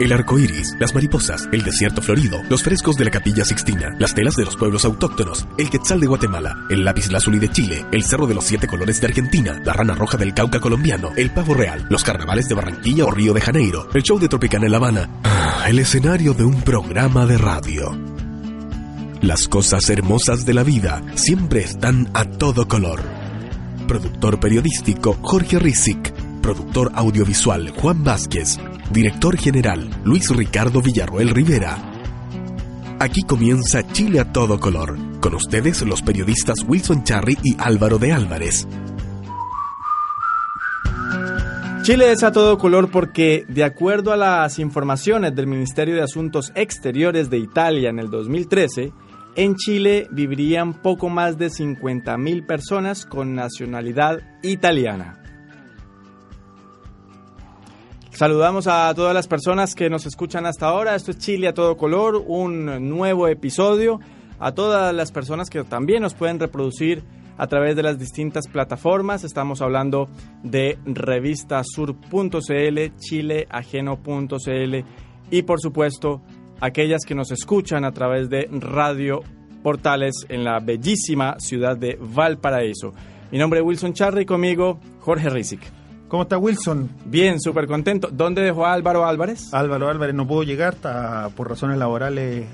[0.00, 4.14] El arco iris, las mariposas, el desierto florido, los frescos de la Capilla Sixtina, las
[4.14, 8.02] telas de los pueblos autóctonos, el quetzal de Guatemala, el lápiz lazuli de Chile, el
[8.02, 11.54] cerro de los siete colores de Argentina, la rana roja del Cauca colombiano, el pavo
[11.54, 14.78] real, los carnavales de Barranquilla o Río de Janeiro, el show de Tropicana en La
[14.78, 15.08] Habana.
[15.68, 18.11] El escenario de un programa de radio.
[19.22, 23.00] Las cosas hermosas de la vida siempre están a todo color.
[23.86, 26.12] Productor periodístico Jorge Rizik.
[26.42, 28.58] Productor audiovisual Juan Vázquez.
[28.90, 31.78] Director general Luis Ricardo Villarroel Rivera.
[32.98, 34.98] Aquí comienza Chile a todo color.
[35.20, 38.66] Con ustedes los periodistas Wilson Charry y Álvaro de Álvarez.
[41.82, 46.52] Chile es a todo color porque, de acuerdo a las informaciones del Ministerio de Asuntos
[46.54, 48.92] Exteriores de Italia en el 2013,
[49.36, 55.18] en Chile vivirían poco más de 50.000 personas con nacionalidad italiana.
[58.10, 60.94] Saludamos a todas las personas que nos escuchan hasta ahora.
[60.94, 64.00] Esto es Chile a todo color, un nuevo episodio.
[64.38, 67.02] A todas las personas que también nos pueden reproducir
[67.38, 69.24] a través de las distintas plataformas.
[69.24, 70.10] Estamos hablando
[70.42, 74.84] de revistasur.cl, chileajeno.cl
[75.30, 76.20] y por supuesto
[76.62, 79.22] aquellas que nos escuchan a través de Radio
[79.64, 82.94] Portales en la bellísima ciudad de Valparaíso.
[83.32, 85.60] Mi nombre es Wilson Charry y conmigo Jorge Rizik.
[86.06, 86.88] ¿Cómo está Wilson?
[87.04, 88.08] Bien, súper contento.
[88.12, 89.52] ¿Dónde dejó a Álvaro Álvarez?
[89.52, 92.46] Álvaro Álvarez no pudo llegar, está por razones laborales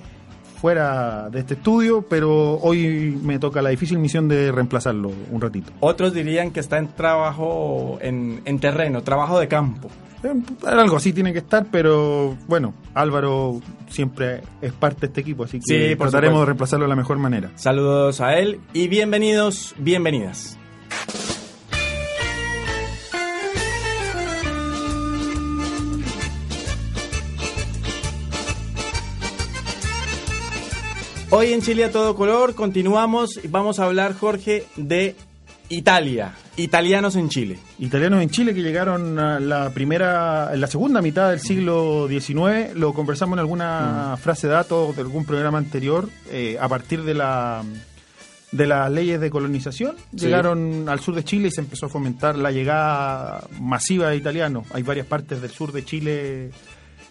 [0.60, 5.72] fuera de este estudio, pero hoy me toca la difícil misión de reemplazarlo un ratito.
[5.80, 9.88] Otros dirían que está en trabajo en, en terreno, trabajo de campo.
[10.24, 10.32] Eh,
[10.66, 15.60] algo así tiene que estar, pero bueno, Álvaro siempre es parte de este equipo, así
[15.60, 16.40] que Sí, trataremos supuesto.
[16.40, 17.50] de reemplazarlo de la mejor manera.
[17.54, 20.58] Saludos a él y bienvenidos, bienvenidas.
[31.30, 35.14] Hoy en Chile a todo color continuamos y vamos a hablar, Jorge, de
[35.68, 37.58] Italia, italianos en Chile.
[37.78, 42.74] Italianos en Chile que llegaron a la primera, en la segunda mitad del siglo XIX,
[42.74, 47.14] lo conversamos en alguna frase de datos de algún programa anterior, eh, a partir de
[47.14, 47.62] la
[48.50, 50.24] de las leyes de colonización, Sí.
[50.24, 54.64] llegaron al sur de Chile y se empezó a fomentar la llegada masiva de italianos.
[54.72, 56.50] Hay varias partes del sur de Chile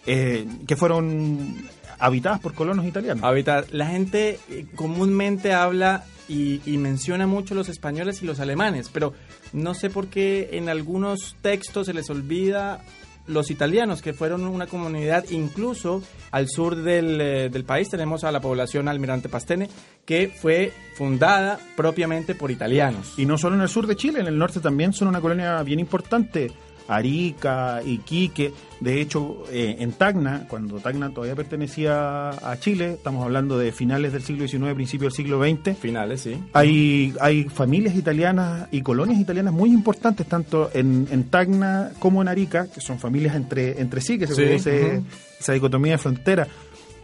[0.04, 1.54] eh, que fueron
[1.98, 3.24] habitadas por colonos italianos.
[3.24, 8.90] Ahorita, la gente eh, comúnmente habla y, y menciona mucho los españoles y los alemanes,
[8.92, 9.14] pero
[9.52, 12.82] no sé por qué en algunos textos se les olvida
[13.28, 18.32] los italianos, que fueron una comunidad, incluso al sur del, eh, del país tenemos a
[18.32, 19.68] la población Almirante Pastene,
[20.04, 23.14] que fue fundada propiamente por italianos.
[23.18, 25.62] Y no solo en el sur de Chile, en el norte también son una colonia
[25.62, 26.50] bien importante.
[26.88, 33.58] Arica, Iquique, de hecho eh, en Tacna, cuando Tacna todavía pertenecía a Chile, estamos hablando
[33.58, 36.42] de finales del siglo XIX, principios del siglo XX, Finales, sí.
[36.52, 42.28] hay, hay familias italianas y colonias italianas muy importantes, tanto en, en Tacna como en
[42.28, 45.02] Arica, que son familias entre, entre sí, que se Sí, produce
[45.38, 46.48] esa dicotomía de frontera.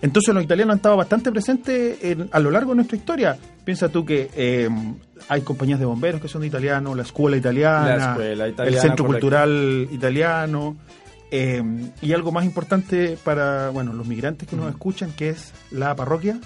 [0.02, 3.38] Entonces los italianos han estado bastante presentes en- a lo largo de nuestra historia.
[3.64, 4.68] Piensa tú que eh,
[5.28, 8.82] hay compañías de bomberos que son de italianos, la escuela italiana, La escuela italiana, el
[8.82, 9.26] centro correcto.
[9.28, 10.76] cultural italiano,
[11.30, 11.62] eh,
[12.02, 16.38] y algo más importante para bueno los migrantes que nos escuchan, que es la parroquia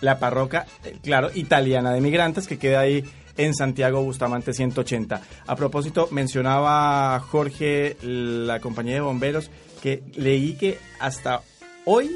[0.00, 3.04] La parroquia, eh, claro, italiana de migrantes que queda ahí
[3.36, 5.20] en Santiago Bustamante 180.
[5.46, 9.50] A propósito, mencionaba Jorge la compañía de bomberos
[9.82, 11.40] que leí que hasta
[11.84, 12.10] hoy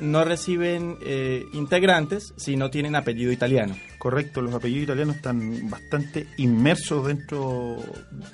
[0.00, 3.76] no reciben eh, integrantes si no tienen apellido italiano.
[3.98, 7.76] Correcto, los apellidos italianos están bastante inmersos dentro,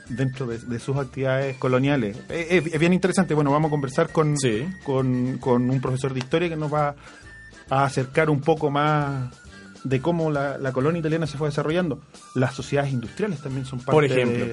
[0.09, 2.17] dentro de, de sus actividades coloniales.
[2.29, 3.35] Eh, Es, es bien interesante.
[3.35, 4.67] Bueno, vamos a conversar con, Sí.
[4.85, 6.95] con, con un profesor de historia que nos va
[7.69, 9.35] a acercar un poco más
[9.89, 12.01] de cómo la, la colonia italiana se fue desarrollando.
[12.35, 14.45] Las sociedades industriales también son parte Por ejemplo.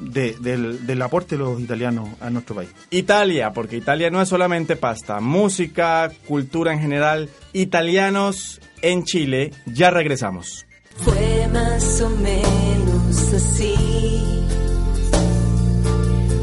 [0.00, 2.70] de- de- del, del aporte de los italianos a nuestro país.
[2.90, 7.28] Italia, porque Italia no es solamente pasta, música, cultura en general.
[7.52, 10.66] Italianos en Chile, ya regresamos.
[10.96, 13.74] Fue más o menos así.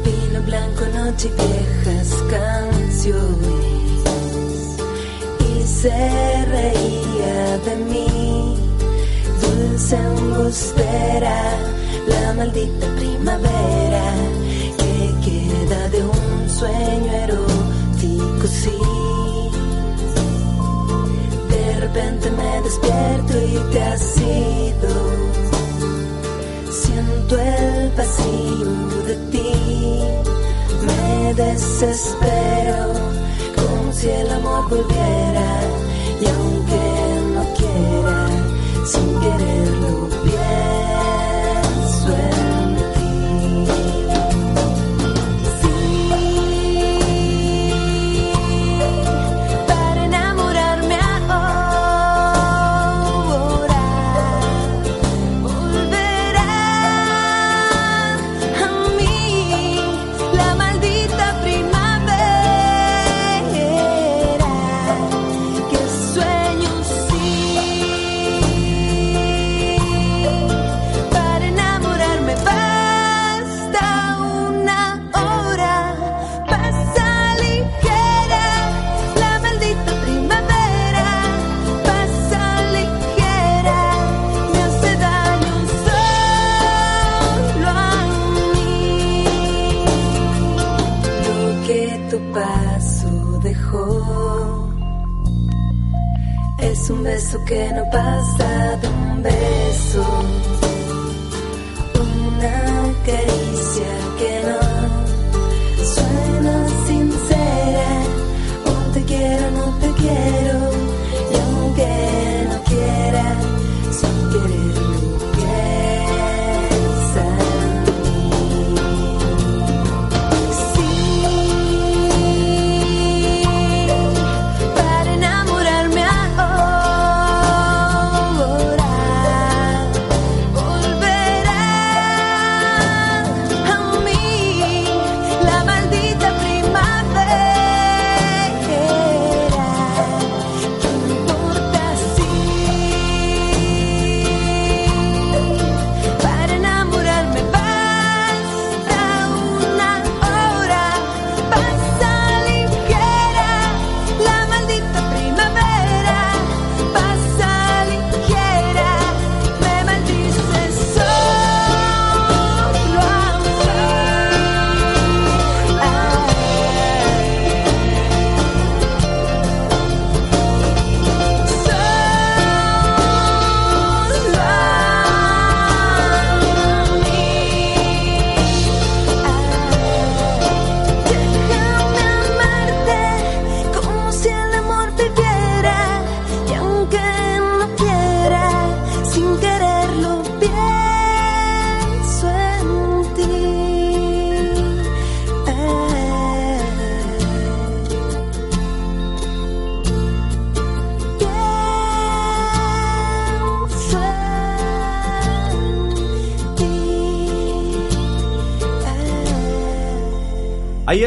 [0.04, 3.56] Vino blanco, noche y viejas canciones.
[5.40, 8.21] Y se reía de mí.
[9.72, 11.56] Dulce angustera,
[12.06, 14.04] la maldita primavera
[14.76, 18.78] que queda de un sueño erótico, sí.
[21.48, 24.92] De repente me despierto y te has ido.
[26.70, 29.52] Siento el vacío de ti,
[30.86, 32.92] me desespero
[33.56, 35.62] como si el amor volviera
[38.84, 40.08] sin quererlo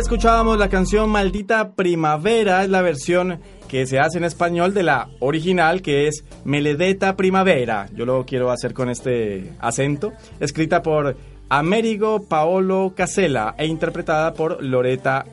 [0.06, 5.10] escuchábamos la canción Maldita Primavera, es la versión que se hace en español de la
[5.20, 7.88] original que es Meledeta Primavera.
[7.92, 11.18] Yo lo quiero hacer con este acento, escrita por
[11.50, 15.26] Amerigo Paolo Casella e interpretada por Loretta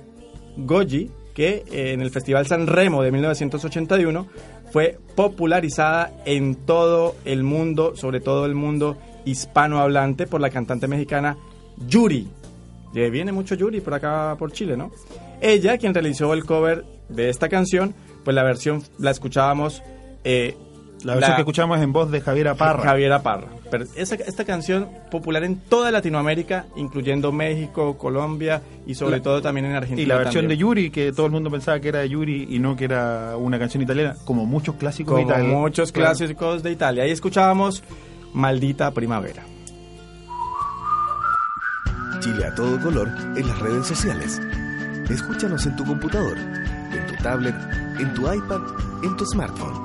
[0.56, 4.26] Goggi, que eh, en el Festival San Remo de 1981
[4.72, 11.36] fue popularizada en todo el mundo, sobre todo el mundo hispanohablante, por la cantante mexicana
[11.86, 12.26] Yuri.
[12.94, 14.90] Eh, Viene mucho Yuri por acá, por Chile, ¿no?
[15.40, 17.94] Ella, quien realizó el cover de esta canción,
[18.24, 19.82] pues la versión la escuchábamos...
[20.24, 20.56] eh,
[21.04, 22.82] La versión que escuchamos es en voz de Javiera Parra.
[22.84, 23.48] Javiera Parra.
[23.70, 29.42] Pero esa- esta canción popular en toda Latinoamérica, incluyendo México, Colombia y sobre La- todo
[29.42, 30.02] también en Argentina.
[30.02, 30.50] Y la versión también.
[30.50, 33.36] de Yuri, que todo el mundo pensaba que era de Yuri y no que era
[33.38, 35.56] una canción italiana, como muchos clásicos de Como Italia.
[35.56, 36.14] muchos Claro.
[36.16, 37.02] clásicos de Italia.
[37.04, 37.82] Ahí escuchábamos
[38.34, 39.42] Maldita Primavera.
[42.22, 44.40] Chile a todo color en las redes sociales.
[45.10, 47.54] Escúchanos en tu computador, en tu tablet,
[47.98, 48.60] en tu iPad,
[49.02, 49.82] en tu smartphone.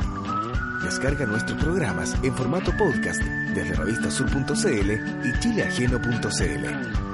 [0.84, 3.24] Descarga nuestros programas en formato podcast
[3.56, 4.92] desde revistasur.cl
[5.28, 7.07] y chileajeno.cl.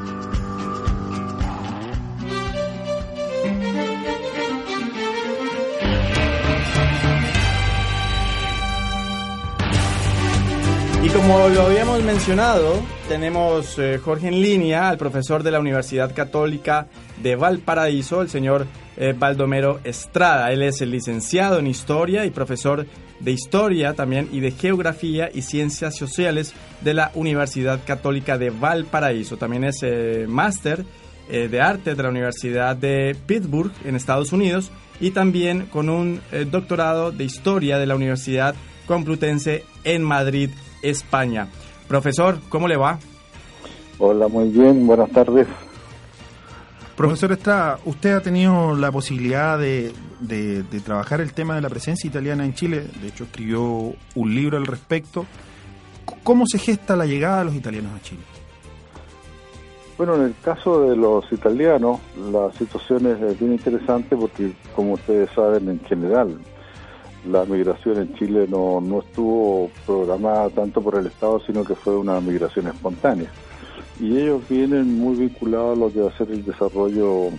[11.14, 16.88] como lo habíamos mencionado, tenemos eh, Jorge en línea al profesor de la Universidad Católica
[17.22, 18.66] de Valparaíso, el señor
[18.98, 20.52] eh, Baldomero Estrada.
[20.52, 22.88] Él es el licenciado en Historia y profesor
[23.20, 29.38] de Historia también y de Geografía y Ciencias Sociales de la Universidad Católica de Valparaíso.
[29.38, 30.84] También es eh, máster
[31.30, 36.22] eh, de arte de la Universidad de Pittsburgh en Estados Unidos y también con un
[36.50, 38.56] doctorado de historia de la Universidad
[38.86, 40.50] Complutense en Madrid,
[40.84, 41.48] España.
[41.88, 43.00] Profesor, ¿cómo le va?
[43.98, 45.48] Hola, muy bien, buenas tardes.
[46.96, 52.08] Profesor Estrada, usted ha tenido la posibilidad de, de, trabajar el tema de la presencia
[52.08, 55.26] italiana en Chile, de hecho escribió un libro al respecto.
[56.24, 58.22] ¿Cómo se gesta la llegada de los italianos a Chile?
[59.98, 62.00] Bueno, en el caso de los italianos,
[62.32, 66.40] la situación es bien interesante porque, como ustedes saben, en general,
[67.30, 71.96] la migración en Chile no, no estuvo programada tanto por el Estado, sino que fue
[71.98, 73.30] una migración espontánea.
[74.00, 77.30] Y ellos vienen muy vinculados a lo que va a ser el desarrollo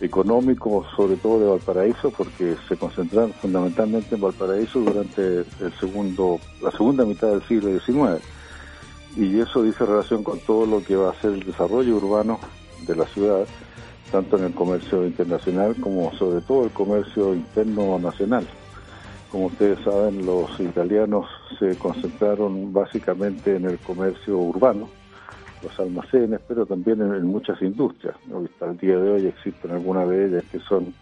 [0.00, 6.70] económico, sobre todo de Valparaíso, porque se concentraron fundamentalmente en Valparaíso durante el segundo, la
[6.70, 8.22] segunda mitad del siglo XIX
[9.16, 12.38] y eso dice relación con todo lo que va a ser el desarrollo urbano
[12.86, 13.44] de la ciudad,
[14.12, 18.46] tanto en el comercio internacional como sobre todo el comercio interno nacional.
[19.30, 21.26] Como ustedes saben, los italianos
[21.58, 24.88] se concentraron básicamente en el comercio urbano,
[25.62, 28.16] los almacenes, pero también en, muchas industrias.
[28.26, 30.92] Hasta el día de hoy existen algunas de ellas que son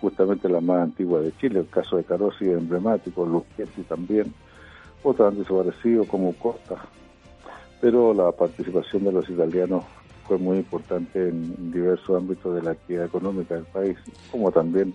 [0.00, 1.60] justamente las más antiguas de Chile.
[1.60, 4.32] El caso de Carosi es emblemático, Luchetti también.
[5.02, 6.76] Otros han desaparecido como Costa,
[7.82, 9.84] pero la participación de los italianos
[10.26, 13.98] fue muy importante en diversos ámbitos de la actividad económica del país,
[14.30, 14.94] como también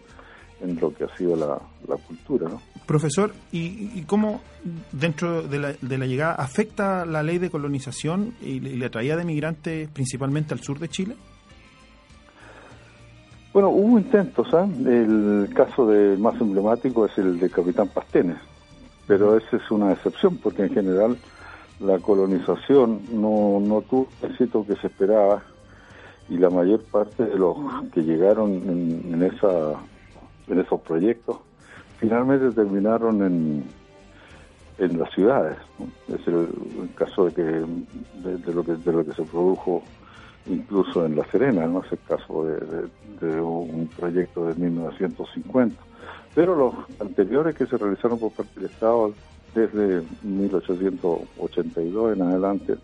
[0.62, 1.60] en lo que ha sido la,
[2.08, 2.50] cultura.
[2.50, 2.62] ¿no?
[2.86, 4.42] Profesor, ¿y, cómo
[4.92, 9.26] dentro de la, de la, llegada afecta la ley de colonización y, la traída de
[9.26, 11.16] migrantes principalmente al sur de Chile?
[13.54, 14.66] Bueno, hubo intentos, ¿ah?
[14.86, 18.38] el caso de, más emblemático es el de Capitán Pastenes,
[19.08, 21.18] pero esa es una excepción porque en general
[21.82, 25.44] la colonización no, no tuvo el éxito que se esperaba
[26.30, 27.58] y la mayor parte de los
[27.94, 29.74] que llegaron en, esa
[30.52, 31.38] en esos proyectos.
[32.00, 33.64] Finalmente terminaron en,
[34.82, 35.58] en las ciudades
[36.08, 36.48] es el,
[36.96, 39.84] caso de que de, lo que de lo que se produjo
[40.48, 42.90] incluso en La Serena no es el caso de,
[43.20, 45.76] de un proyecto de 1950
[46.34, 49.14] pero los anteriores que se realizaron por parte del Estado
[49.54, 52.76] desde 1882 en adelante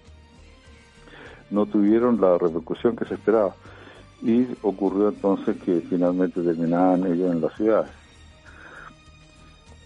[1.49, 3.55] no tuvieron la repercusión que se esperaba
[4.21, 7.91] y ocurrió entonces que finalmente terminaban ellos en las ciudades.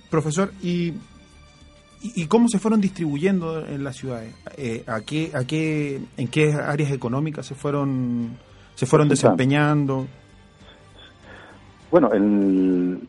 [0.10, 0.94] Profesor, ¿y,
[2.02, 4.34] y cómo se fueron distribuyendo en las ciudades?
[4.58, 8.38] Eh, ¿a qué, a qué, ¿En qué áreas económicas se fueron,
[8.76, 10.08] se fueron desempeñando?
[11.90, 13.08] Bueno, en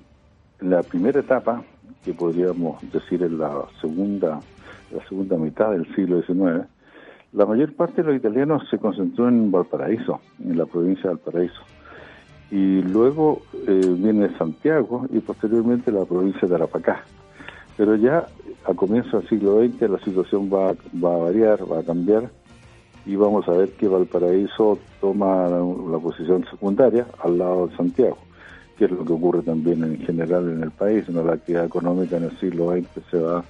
[0.61, 1.63] la primera etapa
[2.05, 4.41] que podríamos decir en la segunda,
[4.91, 6.67] la segunda mitad del siglo XIX,
[7.33, 11.63] la mayor parte de los italianos se concentró en Valparaíso, en la provincia de Valparaíso.
[12.51, 17.05] Y luego eh, viene Santiago y posteriormente la provincia de Arapacá.
[17.77, 18.27] Pero ya
[18.65, 22.31] a comienzos del siglo XX la situación va, va a variar, va a cambiar
[23.07, 28.19] y vamos a ver que Valparaíso toma la posición secundaria al lado de Santiago
[28.77, 31.09] que es lo que ocurre también en general en el país.
[31.09, 31.23] ¿no?
[31.23, 33.45] La actividad económica en el siglo XX se va a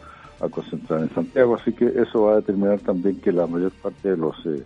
[0.48, 4.16] concentrar en Santiago, así que eso va a determinar también que la mayor parte de
[4.16, 4.64] los eh,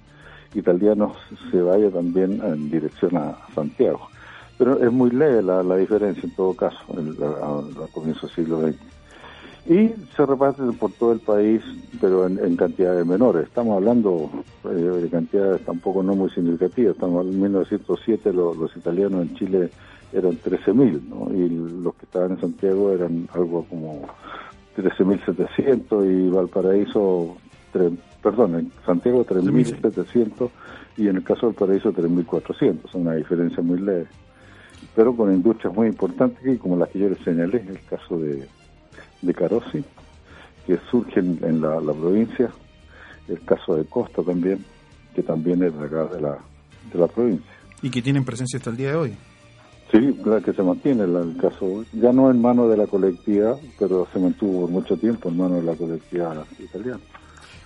[0.55, 1.17] italianos
[1.51, 4.09] se vaya también en dirección a Santiago.
[4.59, 8.77] Pero es muy leve la, diferencia en todo caso, a, comienzos del siglo XX.
[9.69, 11.61] Y se reparten por todo el país,
[12.01, 13.49] pero en, cantidades menores.
[13.49, 14.31] Estamos hablando
[14.65, 16.95] eh, de cantidades tampoco no muy significativas.
[16.95, 19.71] Estamos en 1907 los, los italianos en Chile
[20.13, 21.35] eran 13.000, ¿no?
[21.35, 21.49] y
[21.83, 24.03] los que estaban en Santiago eran algo como
[24.77, 27.37] 13.700 y Valparaíso,
[28.23, 30.51] perdón, en Santiago 3.700
[30.97, 34.07] y en el caso de Valparaíso 3.400, una diferencia muy leve,
[34.95, 38.47] pero con industrias muy importantes y como las que yo les señalé, el caso de,
[39.23, 39.85] de Carosi,
[40.67, 42.51] que surgen en la, provincia,
[43.29, 44.65] el caso de Costa también,
[45.15, 46.39] que también es de acá de la,
[46.93, 47.53] de la provincia.
[47.83, 49.17] Y que tienen presencia hasta el día de hoy.
[49.91, 54.09] Sí, claro que se mantiene el caso, ya no en manos de la colectividad, pero
[54.13, 57.01] se mantuvo por mucho tiempo en manos de la colectividad italiana.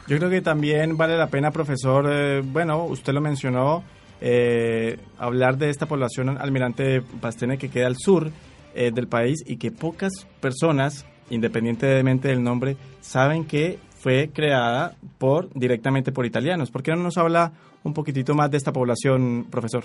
[0.06, 3.84] Yo creo que también vale la pena, profesor, eh, bueno, usted lo mencionó,
[4.20, 8.30] eh, hablar de esta población almirante Pastene que queda al sur
[8.74, 15.48] eh, del país y que pocas personas, independientemente del nombre, saben que fue creada por
[15.54, 16.70] directamente por italianos.
[16.70, 19.84] ¿Por qué no nos habla un poquitito más de esta población, profesor?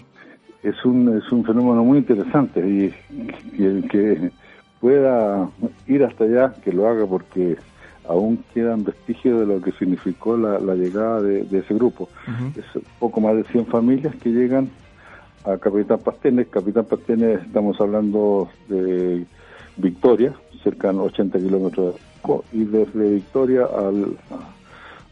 [0.64, 2.94] Es un, es un fenómeno muy interesante y,
[3.62, 4.32] el que
[4.80, 5.50] pueda
[5.88, 7.58] ir hasta allá, que lo haga porque
[8.08, 12.10] aún quedan vestigios de lo que significó la, llegada de, ese grupo.
[12.56, 12.66] Es
[13.00, 14.70] poco más de 100 familias que llegan
[15.44, 16.48] a Capitán Pastenes.
[16.48, 19.26] Capitán Pastenes estamos hablando de
[19.78, 20.34] Victoria,
[20.64, 22.02] cerca de 80 kilómetros de
[22.54, 24.18] y desde Victoria al,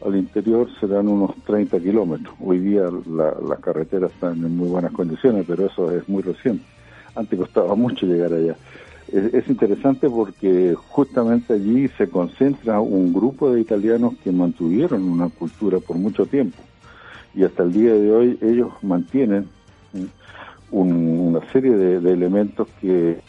[0.06, 2.36] al interior serán unos 30 kilómetros.
[2.40, 6.64] Hoy día la, las carreteras están en muy buenas condiciones, pero eso es muy reciente.
[7.16, 8.56] Antes costaba mucho llegar allá.
[9.12, 15.30] Es, es interesante porque justamente allí se concentra un grupo de italianos que mantuvieron una
[15.30, 16.58] cultura por mucho tiempo
[17.36, 19.48] y hasta el día de hoy ellos mantienen
[20.72, 23.20] un, una serie de, elementos que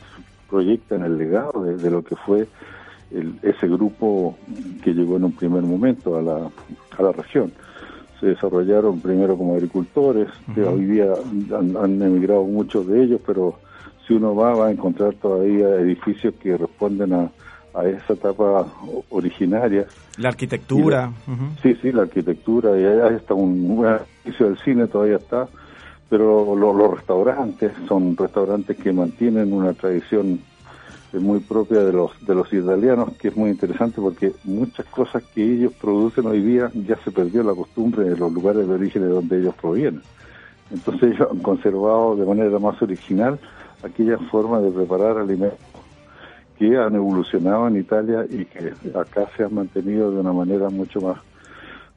[0.49, 2.47] proyectan el legado de lo que fue
[3.14, 4.37] el, ese grupo
[4.83, 6.50] que llegó en un primer momento a la,
[6.99, 7.52] a la región.
[8.21, 10.73] Se desarrollaron primero como agricultores, uh -huh.
[10.73, 11.12] hoy día
[11.52, 13.59] han, han, emigrado muchos de ellos, pero
[14.06, 17.30] si uno va va a encontrar todavía edificios que responden a,
[17.75, 18.66] a esa etapa
[19.11, 19.87] originaria.
[20.18, 21.12] La arquitectura.
[21.26, 21.62] uh -huh.
[21.62, 25.49] Sí, sí, la arquitectura, y ahí está un, un edificio del cine, todavía está,
[26.09, 30.40] pero lo, los restaurantes son restaurantes que mantienen una tradición
[31.21, 35.42] muy propia de los de los italianos que es muy interesante porque muchas cosas que
[35.42, 39.09] ellos producen hoy día ya se perdió la costumbre en los lugares de origen de
[39.09, 40.02] donde ellos provienen
[40.71, 43.38] entonces ellos han conservado de manera más original
[43.83, 45.59] aquella forma de preparar alimentos
[46.59, 51.00] que han evolucionado en Italia y que acá se han mantenido de una manera mucho
[51.00, 51.18] más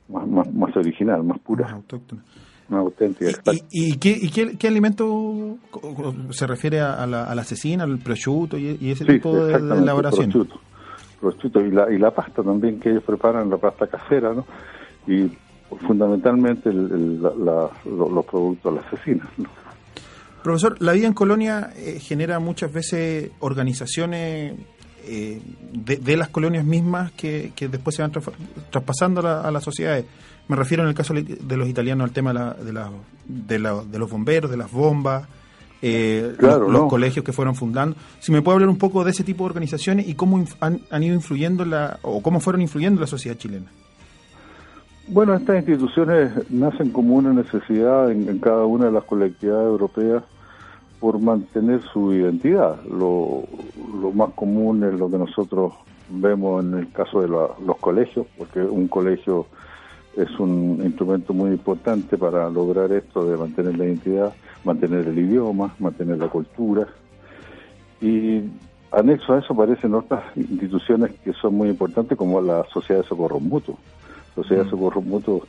[0.10, 1.70] más, más, más original, más pura.
[1.70, 2.24] Autóctona.
[2.70, 3.32] Más auténtica.
[3.52, 5.58] ¿Y, y, qué, y qué, qué, alimento
[6.32, 9.58] se refiere a la, a la cecina, al prosciutto y, y ese sí, tipo de,
[9.60, 10.32] de elaboración?
[10.32, 10.60] Prosciutto,
[11.22, 14.46] prosciutto y, la, y la pasta también que ellos preparan, la pasta casera, ¿no?
[15.08, 15.32] Y
[15.86, 19.50] fundamentalmente el, el, la, la, los productos, las cecinas, ¿no?
[20.44, 24.54] Profesor, la vida en colonia eh, genera muchas veces organizaciones
[25.08, 25.42] eh,
[25.74, 28.22] de, de, las colonias mismas que, que después se van tra
[28.70, 30.06] traspasando a, la, a, las sociedades.
[30.48, 32.92] Me refiero en el caso de los italianos al tema de, la, de, la,
[33.26, 35.28] de, la, de los bomberos, de las bombas,
[35.82, 36.88] eh, claro, los, no.
[36.88, 37.96] colegios que fueron fundando.
[38.20, 41.04] Si me puede hablar un poco de ese tipo de organizaciones y cómo han, han
[41.04, 43.68] ido influyendo la, o cómo fueron influyendo la sociedad chilena.
[45.10, 50.24] Bueno, estas instituciones nacen como una necesidad en, en cada una de las colectividades europeas
[51.00, 52.82] por mantener su identidad.
[52.86, 53.44] Lo,
[54.02, 55.74] lo, más común es lo que nosotros
[56.10, 59.46] vemos en el caso de la, los colegios, porque un colegio
[60.16, 64.34] es un instrumento muy importante para lograr esto de mantener la identidad,
[64.64, 66.88] mantener el idioma, mantener la cultura.
[68.02, 68.44] Y
[68.92, 73.40] anexo a eso aparecen otras instituciones que son muy importantes, como la Sociedad de Socorro
[73.40, 73.78] Mutuo.
[74.34, 75.44] Sociedad de Socorro Mutuo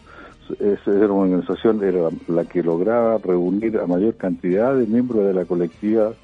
[0.60, 5.34] esa era una organización era la que lograba reunir a mayor cantidad de miembros de
[5.34, 6.14] la colectividad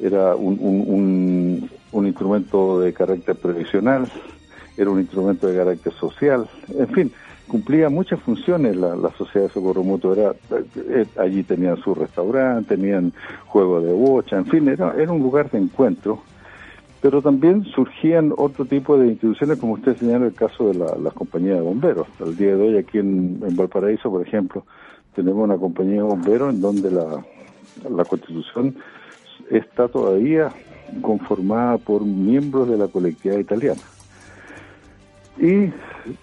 [0.00, 4.08] era un, un, un, instrumento de carácter previsional
[4.76, 6.48] era un instrumento de carácter social.
[6.76, 7.12] En fin
[7.46, 10.14] cumplía muchas funciones la, la sociedad de socorro mutuo.
[10.14, 10.34] Era
[10.76, 13.12] eh, allí tenían su restaurante tenían
[13.46, 16.22] juego de bocha en fin era, era un lugar de encuentro
[17.04, 21.10] pero también surgían otro tipo de instituciones, como usted señala el caso de la, la
[21.10, 22.06] compañía de bomberos.
[22.18, 24.64] Al día de hoy aquí en, en, Valparaíso, por ejemplo,
[25.14, 27.22] tenemos una compañía de bomberos en donde la,
[27.90, 28.76] la constitución
[29.50, 30.48] está todavía
[31.02, 33.82] conformada por miembros de la colectividad italiana.
[35.36, 35.70] Y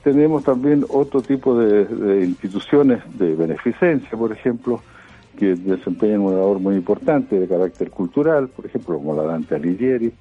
[0.04, 4.82] tenemos también otro tipo de, de instituciones de beneficencia, por ejemplo,
[5.38, 10.12] que desempeñan una labor muy importante de carácter cultural, por ejemplo, como la Dante Alighieri,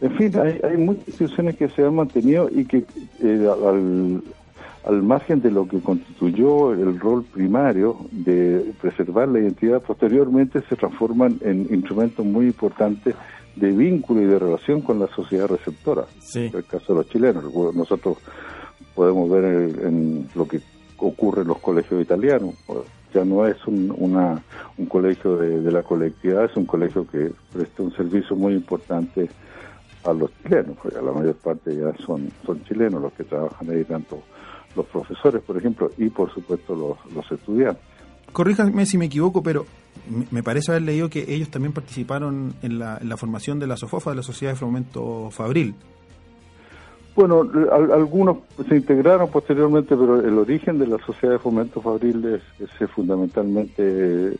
[0.00, 2.84] en fin, hay, hay muchas instituciones que se han mantenido y que
[3.20, 4.22] eh, al,
[4.84, 10.76] al margen de lo que constituyó el rol primario de preservar la identidad, posteriormente se
[10.76, 13.14] transforman en instrumentos muy importantes
[13.56, 16.04] de vínculo y de relación con la sociedad receptora.
[16.20, 16.46] Sí.
[16.46, 18.18] En el caso de los chilenos, nosotros
[18.94, 20.60] podemos ver en, en lo que
[20.98, 22.54] ocurre en los colegios italianos.
[23.12, 24.42] Ya no es un, una,
[24.76, 29.28] un colegio de, de, la colectividad, es un colegio que presta un servicio muy importante
[30.08, 33.84] a los chilenos, porque la mayor parte ya son, son chilenos los que trabajan ahí,
[33.84, 34.22] tanto
[34.76, 37.82] los profesores, por ejemplo, y por supuesto los, los estudiantes.
[38.32, 39.66] Corríjame si me equivoco, pero
[40.30, 43.76] me parece haber leído que ellos también participaron en la, en la formación de la
[43.76, 45.74] SOFOFA, de la Sociedad de Fomento Fabril.
[47.16, 47.40] Bueno,
[47.72, 52.42] al, algunos se integraron posteriormente, pero el origen de la Sociedad de Fomento Fabril es,
[52.60, 54.36] es fundamentalmente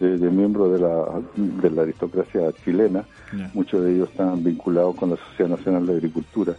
[0.00, 3.04] de, de miembros de la, de la aristocracia chilena.
[3.32, 3.50] Yeah.
[3.54, 6.54] Muchos de ellos están vinculados con la Sociedad Nacional de Agricultura.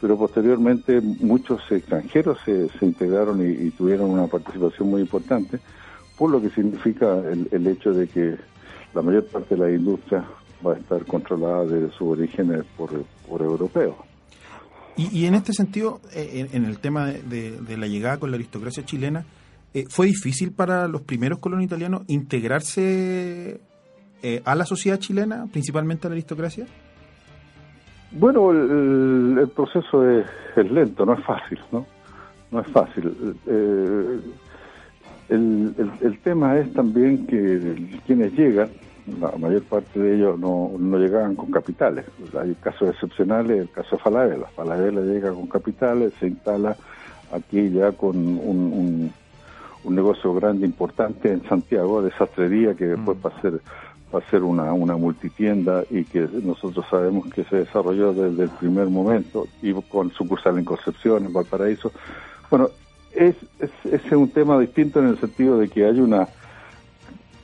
[0.00, 5.58] Pero posteriormente muchos extranjeros se, se integraron y, y, tuvieron una participación muy importante,
[6.18, 8.36] por lo que significa el, el hecho de que
[8.94, 10.24] la mayor parte de la industria
[10.64, 12.90] va a estar controlada desde sus orígenes por,
[13.28, 13.94] por europeos.
[14.96, 18.30] Y, y, en este sentido, en, en el tema de, de, de, la llegada con
[18.30, 19.26] la aristocracia chilena,
[19.76, 23.60] eh, ¿fue difícil para los primeros colonos italianos integrarse
[24.22, 26.66] eh, a la sociedad chilena, principalmente a la aristocracia?
[28.12, 31.86] Bueno, el, proceso es, lento, no es fácil, ¿no?
[32.50, 33.36] No es fácil.
[33.46, 34.20] Eh,
[35.28, 38.70] el, el, tema es también que quienes llegan,
[39.20, 42.06] la mayor parte de ellos no, no llegaban con capitales.
[42.40, 44.46] Hay casos excepcionales, el caso de Falabella.
[44.56, 46.74] Falabella llega con capitales, se instala
[47.30, 49.12] aquí ya con un,
[49.86, 53.26] un negocio grande, importante en Santiago, de sastrería, que después mm.
[53.26, 53.60] va a ser
[54.14, 58.50] va a ser una, una multitienda y que nosotros sabemos que se desarrolló desde el
[58.50, 61.90] primer momento y con sucursal en Concepción, en Valparaíso.
[62.48, 62.68] Bueno,
[63.12, 66.28] es, es, es un tema distinto en el sentido de que hay una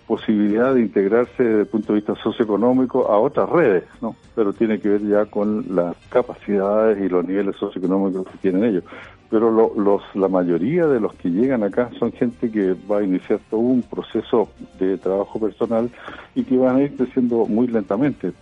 [0.07, 4.15] posibilidad de integrarse desde el punto de vista socioeconómico a otras redes, ¿no?
[4.35, 8.85] Pero tiene que ver ya con las capacidades y los niveles socioeconómicos que tienen ellos.
[9.33, 13.03] Pero lo, los, la mayoría de los que llegan acá son gente que va a
[13.03, 15.89] iniciar todo un proceso de trabajo personal
[16.35, 18.33] y que van a ir creciendo muy lentamente.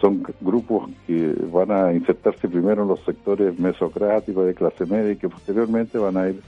[0.00, 5.16] Son grupos que van a insertarse primero en los sectores mesocráticos de clase media y
[5.16, 6.40] que posteriormente van a ir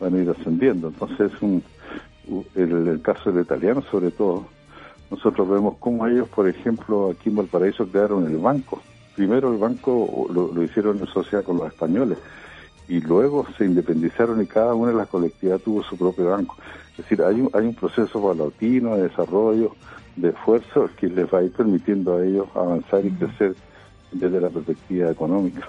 [0.00, 0.88] van a ir ascendiendo.
[0.88, 1.62] Entonces es un
[2.56, 4.46] el, el caso del italiano sobre todo,
[5.12, 8.82] nosotros vemos cómo ellos, por ejemplo, aquí en Valparaíso crearon el banco.
[9.14, 12.18] Primero el banco lo, lo, hicieron en sociedad con los españoles
[12.88, 16.56] y luego se independizaron y cada una de las colectividades tuvo su propio banco.
[16.92, 19.74] Es decir, hay un, hay un proceso paulatino de desarrollo,
[20.16, 23.54] de esfuerzo que les va a ir permitiendo a ellos avanzar y crecer
[24.12, 25.68] desde la perspectiva económica.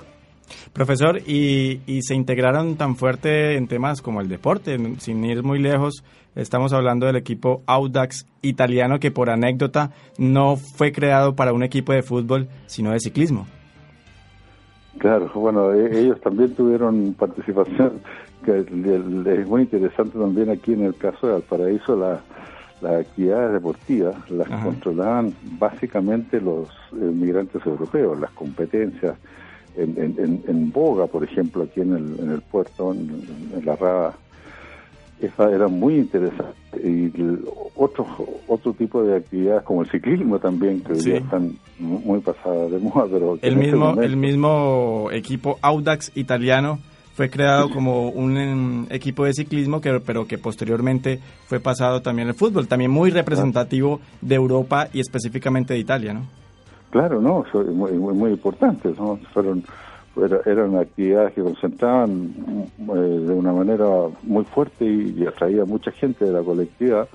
[0.71, 5.59] Profesor, y, y, se integraron tan fuerte en temas como el deporte, sin ir muy
[5.59, 6.03] lejos,
[6.35, 11.91] estamos hablando del equipo Audax italiano que por anécdota no fue creado para un equipo
[11.91, 13.47] de fútbol, sino de ciclismo.
[14.99, 17.93] Claro, bueno, e, ellos también tuvieron participación,
[18.45, 22.21] que es muy interesante también aquí en el caso de Valparaíso, la,
[22.81, 24.65] las actividades deportivas las Ajá.
[24.65, 29.15] controlaban básicamente los migrantes europeos, las competencias,
[29.75, 33.09] en, en, en, Boga, por ejemplo, aquí en el, en el puerto, en,
[33.55, 34.15] en la Rada,
[35.21, 36.55] esa era muy interesante.
[36.83, 37.11] Y
[37.75, 38.05] otro,
[38.47, 41.11] otro tipo de actividades como el ciclismo también, que sí.
[41.11, 43.07] están muy pasadas de moda.
[43.11, 44.01] Pero el, mismo, este momento...
[44.03, 46.79] el mismo equipo Audax italiano
[47.17, 52.27] fue creado como un um, equipo de ciclismo, que, pero que posteriormente fue pasado también
[52.27, 56.27] al fútbol, también muy representativo de Europa y específicamente de Italia, ¿no?
[56.91, 59.19] Claro, no, muy, muy, muy importantes, ¿no?
[59.33, 59.63] Fueron,
[60.23, 62.31] era, eran actividades que concentraban
[62.79, 63.85] eh, de una manera
[64.23, 67.07] muy fuerte y, atraía mucha gente de la colectividad.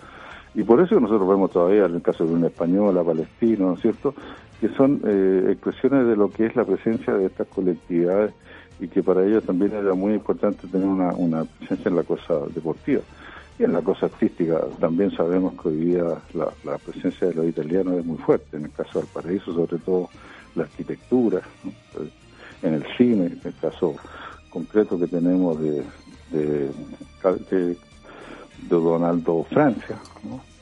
[0.55, 3.75] Y por eso nosotros vemos todavía en el caso de un español, a palestino, ¿no
[3.75, 4.15] es cierto?,
[4.61, 8.33] que son eh, expresiones de lo que es la presencia de estas colectividades
[8.79, 12.35] y que para ellos también era muy importante tener una, una presencia en la cosa
[12.55, 13.01] deportiva.
[13.59, 17.47] Y en la cosa artística también sabemos que hoy día la, la, presencia de los
[17.47, 20.09] italianos es muy fuerte, en el caso del paraíso, sobre todo
[20.55, 21.73] la arquitectura, ¿no?
[22.63, 23.97] En el cine, en el caso
[24.51, 25.83] concreto que tenemos de,
[26.31, 26.71] de,
[27.51, 27.77] de,
[28.69, 29.99] Donaldo Francia,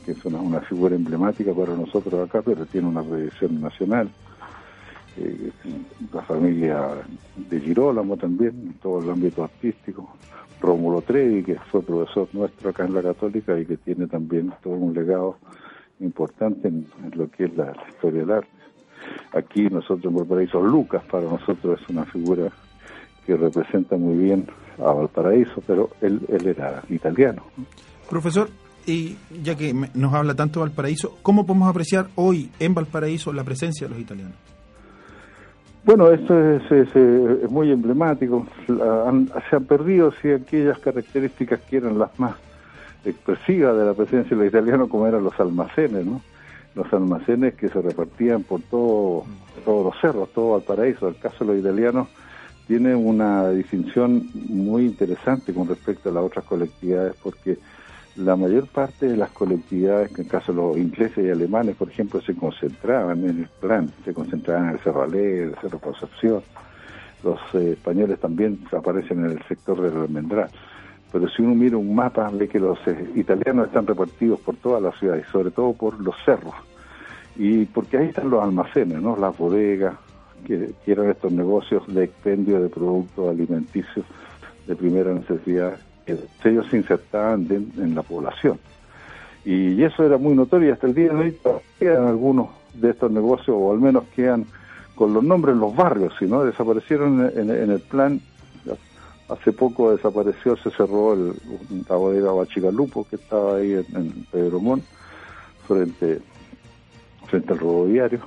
[0.04, 4.10] que es una, figura emblemática para nosotros acá, pero tiene una proyección nacional.
[5.16, 5.50] Eh,
[6.12, 6.88] la familia
[7.36, 10.08] de Girolamo también, en todo el ámbito artístico.
[10.60, 14.74] Rómulo Trevi, que fue profesor nuestro acá en la Católica y que tiene también todo
[14.74, 15.38] un legado
[16.00, 18.59] importante en, lo que es la, historia del arte.
[19.32, 22.50] Aquí nosotros en Valparaíso, Lucas para nosotros es una figura
[23.26, 24.46] que representa muy bien
[24.78, 27.42] a Valparaíso, pero él, él era italiano.
[28.08, 28.48] Profesor,
[28.86, 33.44] y ya que nos habla tanto de Valparaíso, ¿cómo podemos apreciar hoy en Valparaíso la
[33.44, 34.34] presencia de los italianos?
[35.84, 38.46] Bueno, esto es, es, es muy emblemático.
[38.68, 42.34] Han, se han perdido sí, aquellas características que eran las más
[43.04, 46.20] expresivas de la presencia de los italianos, como eran los almacenes, ¿no?
[46.74, 49.24] Los almacenes que se repartían por todo,
[49.64, 51.08] todos los cerros, todo Valparaíso.
[51.08, 52.08] El caso de los italianos
[52.66, 57.58] tiene una distinción muy interesante con respecto a las otras colectividades, porque
[58.16, 61.88] la mayor parte de las colectividades, que en caso de los ingleses y alemanes, por
[61.88, 66.42] ejemplo, se concentraban en el plan, se concentraban en el Cerro Alegre, el Cerro Concepción.
[67.24, 70.50] Los eh, españoles también aparecen en el sector del Almendral.
[71.12, 74.80] Pero si uno mira un mapa, ve que los eh, italianos están repartidos por toda
[74.80, 76.54] la ciudad y sobre todo por los cerros.
[77.36, 79.16] Y porque ahí están los almacenes, ¿no?
[79.16, 79.94] Las bodegas,
[80.46, 84.06] que, que eran estos negocios de expendio de productos alimenticios
[84.66, 85.78] de primera necesidad
[86.44, 88.58] ellos se insertaban en la población.
[89.44, 91.38] Y, eso era muy notorio y hasta el día de hoy
[91.78, 94.46] quedan algunos de estos negocios, o al menos quedan
[94.94, 98.20] con los nombres en los barrios, si no desaparecieron en el plan,
[99.30, 101.34] hace poco desapareció, se cerró el,
[101.88, 104.84] la bodega Bachigalupo que estaba ahí en, en Pedro Montt,
[105.66, 106.20] frente,
[107.26, 108.20] frente al roboviario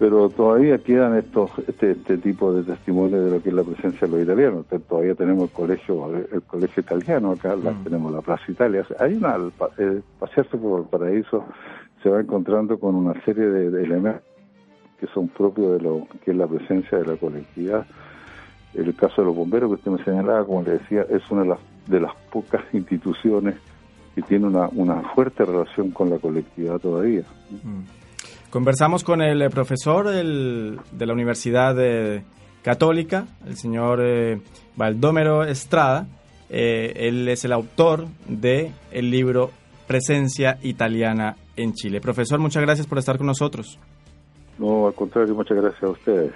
[0.00, 4.08] pero todavía quedan estos este, este tipo de testimonios de lo que es la presencia
[4.08, 4.64] de los italianos.
[4.88, 7.84] Todavía tenemos el colegio el colegio italiano acá, mm.
[7.84, 8.86] tenemos la Plaza Italia.
[8.98, 9.36] Hay una
[9.76, 11.44] eh, pasearse por el paraíso
[12.02, 14.22] se va encontrando con una serie de, elementos
[14.98, 17.86] que son propios de lo que es la presencia de la colectividad.
[18.74, 21.48] El caso de los bomberos que usted me señalaba, como le decía, es una de
[21.48, 23.56] las, de las pocas instituciones
[24.14, 27.22] que tiene una, una fuerte relación con la colectividad todavía.
[27.50, 28.00] Mm.
[28.50, 32.24] Conversamos con el eh, profesor de la Universidad eh,
[32.62, 34.40] Católica, el señor eh,
[34.76, 36.08] Baldómero Estrada.
[36.48, 39.50] él es el autor del el libro
[39.86, 42.00] Presencia Italiana en Chile.
[42.00, 43.78] Profesor, muchas gracias por estar con nosotros.
[44.58, 46.32] No, al contrario, muchas gracias a ustedes.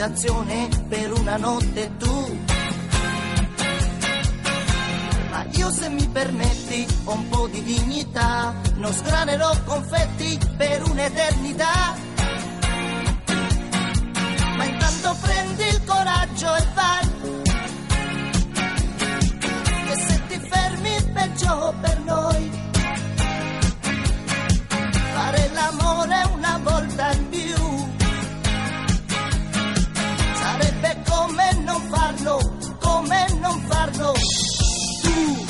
[0.00, 2.38] La liquidazione per una notte tu.
[5.30, 11.94] Ma io se mi permetti un po' di dignità, non sgranerò confetti per un'eternità.
[14.56, 17.08] Ma intanto prendi il coraggio e vai.
[19.86, 22.59] Che se ti fermi peggio per noi
[34.00, 34.12] farlo.
[35.02, 35.46] Tu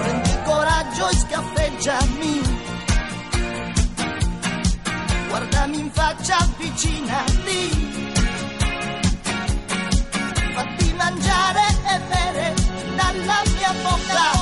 [0.00, 2.40] prendi coraggio e scaffeggiami.
[5.28, 7.86] Guardami in faccia, avvicinati.
[10.54, 12.54] Fatti mangiare e bere
[12.96, 14.37] dalla mia bocca.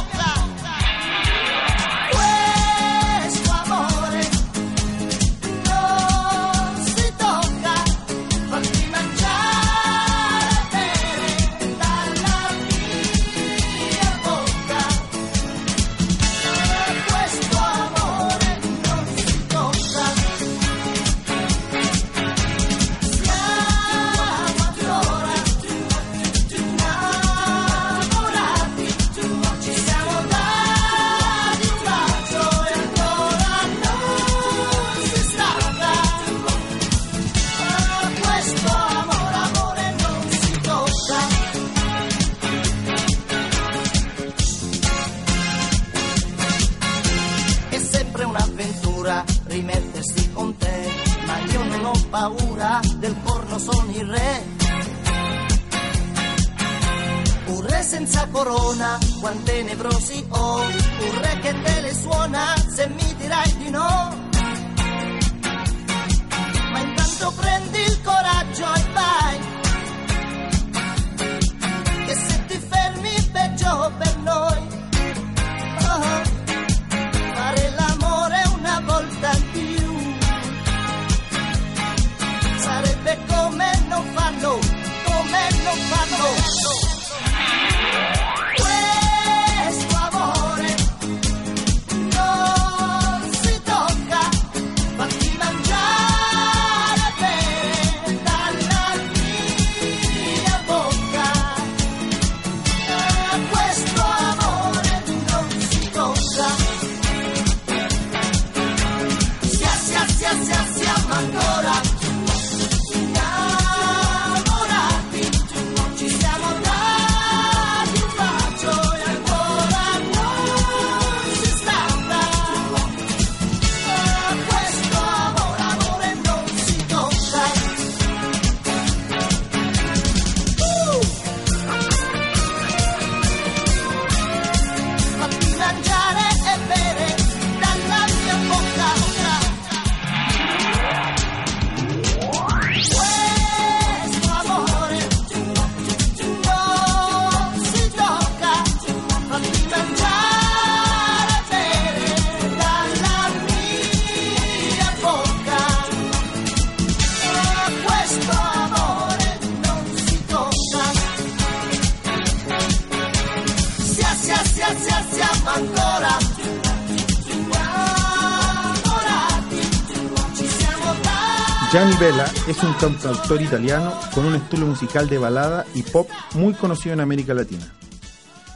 [172.24, 177.00] Es un cantautor italiano con un estilo musical de balada y pop muy conocido en
[177.00, 177.74] América Latina.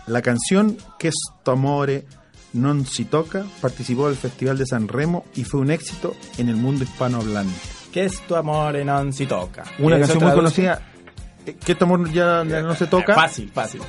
[0.07, 1.11] La canción Que
[1.44, 2.07] amore
[2.55, 6.57] non si toca participó del Festival de San Remo y fue un éxito en el
[6.57, 7.53] mundo hispanohablante.
[7.92, 9.64] Que es tu amore non si toca.
[9.79, 10.89] Una Eso canción muy conocida
[11.44, 13.14] que este amor ya, ya no se toca.
[13.14, 13.81] Fácil, fácil.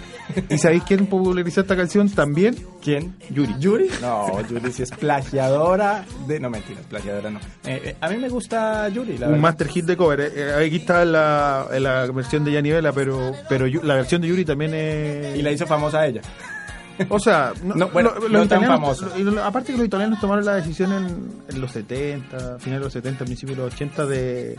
[0.50, 2.56] ¿Y sabéis quién popularizó esta canción también?
[2.82, 3.16] ¿Quién?
[3.30, 3.56] Yuri.
[3.60, 3.90] ¿Yuri?
[4.02, 6.40] No, Yuri sí es plagiadora de...
[6.40, 7.40] No, mentira, plagiadora no.
[7.66, 9.42] Eh, eh, a mí me gusta Yuri, la Un verdad.
[9.44, 10.22] master hit de cover.
[10.22, 14.28] eh, eh, aquí está la, la versión de Gianni Vella, pero, pero la versión de
[14.30, 15.38] Yuri también es...
[15.38, 16.22] Y la hizo famosa ella.
[17.10, 19.10] O sea, no, No, bueno, lo- no tan famoso.
[19.44, 23.26] aparte que los italianos tomaron la decisión en, en los 70, finales de los 70,
[23.26, 24.56] principios de los 80 de,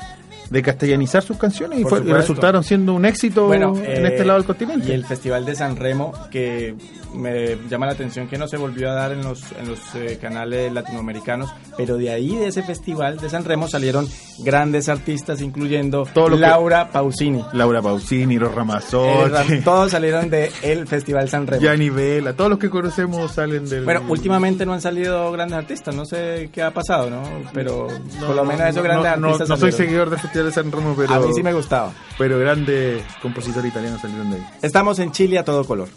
[0.52, 4.38] de castellanizar sus canciones y, fue- resultaron siendo un éxito Bueno, en eh, este lado
[4.38, 4.88] del continente.
[4.88, 6.74] Y el Festival de San Remo, que
[7.14, 10.18] me llama la atención que no se volvió a dar en los, en los eh,
[10.20, 14.06] canales latinoamericanos, pero de ahí, de ese Festival de San Remo, salieron
[14.40, 17.44] grandes artistas, incluyendo Todo que- Laura Pausini.
[17.52, 21.62] Laura Pausini, los Eh, Ramazzotti, todos salieron de el Festival San Remo.
[21.62, 23.84] Gianni Vella, todos los que conocemos salen del...
[23.84, 27.22] Bueno, últimamente no han salido grandes artistas, no sé qué ha pasado, ¿no?
[27.54, 27.88] Pero
[28.20, 30.70] No, por lo menos esos grandes no, artistas No, soy seguidor del Festival de San
[30.72, 31.92] Remo, pero, A mí sí me gustaba.
[32.18, 34.46] pero grandes compositores italianos salieron de ahí.
[34.62, 35.88] Estamos en Chile a todo color.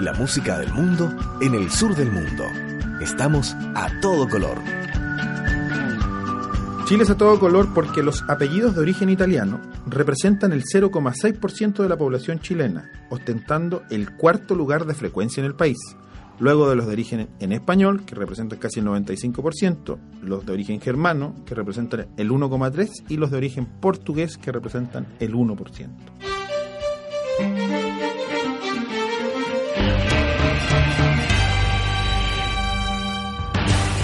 [0.00, 2.44] La música del mundo en el sur del mundo.
[3.00, 4.58] Estamos a todo color.
[6.86, 11.88] Chile es a todo color porque los apellidos de origen italiano representan el 0,6% de
[11.88, 15.76] la población chilena, ostentando el cuarto lugar de frecuencia en el país.
[16.40, 20.80] Luego de los de origen en español, que representan casi el 95%, los de origen
[20.80, 25.88] germano, que representan el 1,3%, y los de origen portugués, que representan el 1%.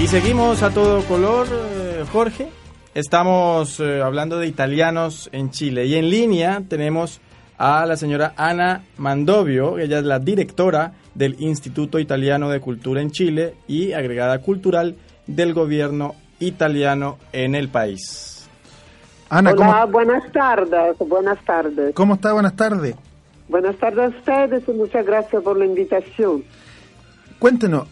[0.00, 2.48] Y seguimos a todo color, eh, Jorge.
[2.94, 5.86] Estamos eh, hablando de italianos en Chile.
[5.86, 7.20] Y en línea tenemos
[7.58, 9.78] a la señora Ana Mandovio.
[9.78, 14.96] Ella es la directora del Instituto Italiano de Cultura en Chile y agregada cultural
[15.26, 18.48] del gobierno italiano en el país.
[19.30, 21.94] Ana, Hola, ¿cómo, buenas tardes, buenas tardes.
[21.94, 22.32] ¿cómo está?
[22.32, 22.94] Buenas tardes.
[23.48, 26.44] Buenas tardes a ustedes y muchas gracias por la invitación.
[27.38, 27.88] Cuéntenos,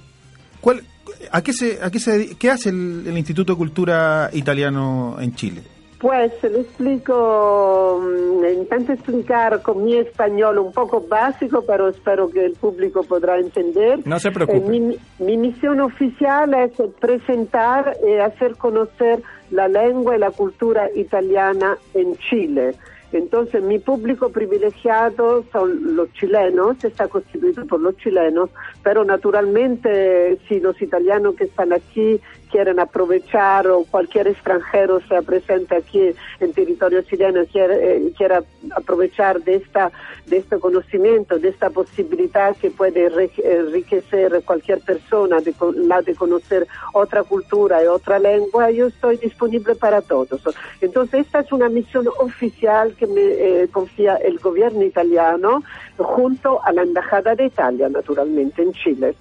[0.60, 0.82] ¿cuál,
[1.30, 5.34] a qué, se, a qué, se, qué hace el, el Instituto de Cultura Italiano en
[5.34, 5.62] Chile?
[6.02, 12.44] Pues le explico, mm, intento explicar con mi español un poco básico, pero espero que
[12.44, 14.00] el público podrá entender.
[14.04, 14.58] No se preocupe.
[14.58, 20.90] Eh, mi, mi misión oficial es presentar y hacer conocer la lengua y la cultura
[20.92, 22.74] italiana en Chile.
[23.12, 28.50] Entonces, mi público privilegiado son los chilenos, está constituido por los chilenos,
[28.82, 32.20] pero naturalmente si los italianos que están aquí
[32.52, 38.44] quieren aprovechar o cualquier extranjero sea presente aquí en territorio chileno quiere, eh, quiera
[38.76, 39.90] aprovechar de esta
[40.26, 46.14] de este conocimiento, de esta posibilidad que puede re- enriquecer cualquier persona, de, la de
[46.14, 50.40] conocer otra cultura y otra lengua, yo estoy disponible para todos.
[50.80, 55.62] Entonces, esta es una misión oficial que me eh, confía el gobierno italiano
[55.96, 59.14] junto a la Embajada de Italia, naturalmente, en Chile.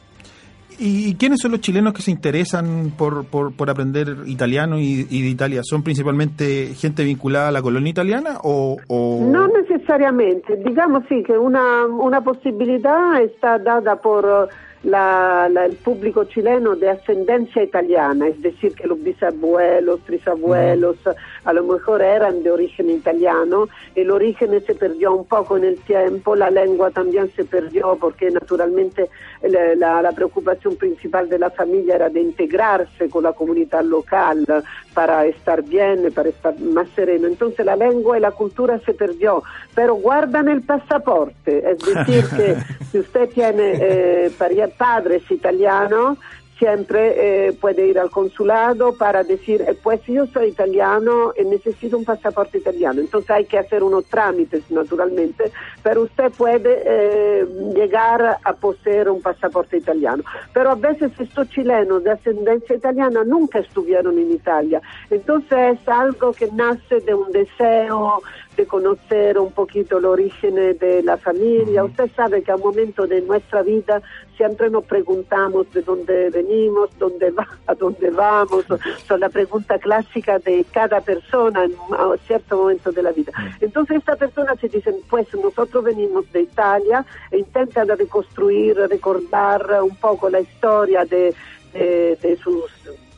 [0.80, 5.62] ¿Y quiénes son los chilenos que se interesan por, por, aprender italiano y, de Italia?
[5.64, 8.78] ¿Son principalmente gente vinculada a la colonia italiana o...?
[8.90, 14.50] No necesariamente, digamos sí que una, una posibilidad está dada por
[14.84, 20.98] la- la- el público chileno de ascendencia italiana, es decir, que los bisabuelos, trisabuelos
[21.46, 25.80] a lo mejor eran de origen italiano, el origen se perdió un poco en el
[25.82, 29.10] tiempo, la lengua también se perdió porque naturalmente
[29.44, 34.46] la, la- la preocupación principal de la familia era de integrarse con la comunidad local
[34.94, 37.28] para estar bien, para estar más sereno.
[37.28, 42.58] Entonces la lengua y la cultura se perdió, pero guardan el pasaporte, es decir, que
[42.92, 44.32] si usted tiene eh,
[44.78, 46.18] padres italianos,
[46.62, 51.98] siempre eh, puede ir al consulado para decir, eh, pues yo soy italiano y necesito
[51.98, 53.02] un pasaporte italiano.
[53.02, 59.24] Entonces hay que hacer unos trámites, naturalmente, pero usted puede eh, llegar a poseer un
[59.24, 60.24] pasaporte italiano.
[60.54, 64.84] Pero a veces estos chilenos de ascendencia italiana nunca estuvieron en Italia.
[65.10, 68.22] Entonces es algo que nace de un deseo
[68.66, 71.84] conocer un poquito el origen de la familia.
[71.84, 74.02] Usted sabe que a un momento de nuestra vida
[74.38, 78.66] siempre nos preguntamos de dónde venimos, dónde va, a dónde vamos.
[79.08, 83.32] Son la pregunta clásica de cada persona en un cierto momento de la vida.
[83.60, 89.96] Entonces esta persona se dice, pues nosotros venimos de Italia e intentan reconstruir, recordar un
[89.96, 91.34] poco la historia de,
[91.74, 92.66] de- de sus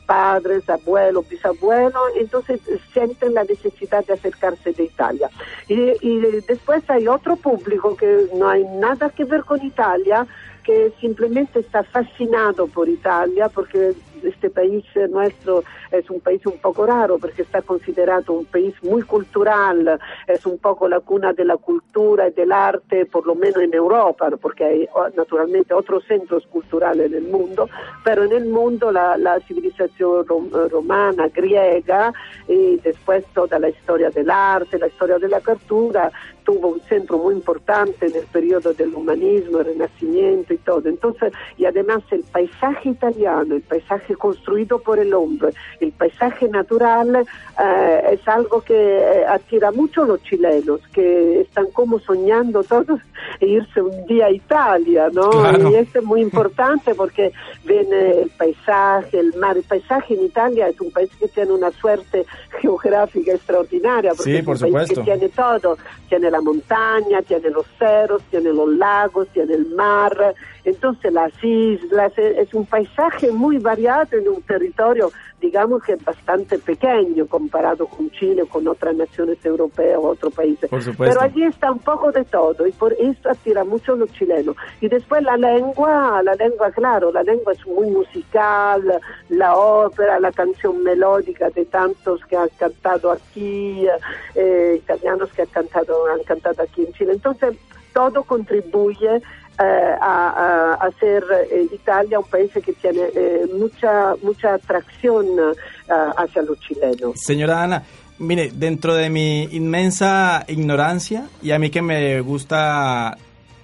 [0.06, 2.60] padres, abuelos, bisabuelos, entonces
[2.92, 5.30] sienten la necesidad de acercarse de Italia.
[5.68, 10.26] Y, y después hay otro público que no hay nada que ver con Italia,
[10.64, 13.94] que simplemente está fascinado por Italia porque
[14.26, 19.02] este país nuestro es un país un poco raro porque está considerado un país muy
[19.02, 23.58] cultural, es un poco la cuna de la cultura y del arte, por lo menos
[23.62, 27.68] en Europa, porque hay naturalmente otros centros culturales en el mundo,
[28.04, 29.16] pero en el mundo la,
[29.46, 32.12] civilización rom- romana, griega
[32.48, 36.10] y después toda la historia del arte, la historia de la cultura,
[36.44, 40.88] tuvo un centro muy importante en el periodo del humanismo, el renacimiento y todo.
[40.88, 47.16] Entonces, y además el paisaje italiano, el paisaje construido por el hombre, el paisaje natural
[47.16, 53.00] eh, es algo que eh, atira mucho a los chilenos, que están como soñando todos
[53.40, 55.30] irse un día a Italia, ¿no?
[55.30, 55.70] Claro.
[55.70, 57.32] Y esto es muy importante porque
[57.64, 59.56] ven eh, el paisaje, el mar.
[59.56, 62.26] El paisaje en Italia es un país que tiene una suerte
[62.60, 65.76] geográfica extraordinaria, porque Sí, es país que tiene todo,
[66.08, 70.34] tiene la montaña, tiene los cerros, tiene los lagos, tiene el mar,
[70.64, 76.58] entonces las islas, es un paisaje muy variado en un territorio, digamos que es bastante
[76.58, 80.70] pequeño comparado con Chile, con otras naciones europeas o otros países.
[80.96, 84.56] Pero allí está un poco de todo y por eso atira mucho a los chilenos.
[84.80, 88.82] Y después la lengua, la lengua, claro, la lengua es muy musical,
[89.28, 93.86] la ópera, la canción melódica de tantos que han cantado aquí,
[94.34, 97.12] eh, italianos que han cantado, han cantado aquí en Chile.
[97.12, 97.54] Entonces,
[97.94, 104.54] todo contribuye eh, a, a- hacer eh, Italia un país que tiene eh, mucha mucha
[104.54, 107.12] atracción eh, hacia los chilenos.
[107.16, 107.82] Señora Ana,
[108.18, 113.16] mire, dentro de mi inmensa ignorancia y a mí que me gusta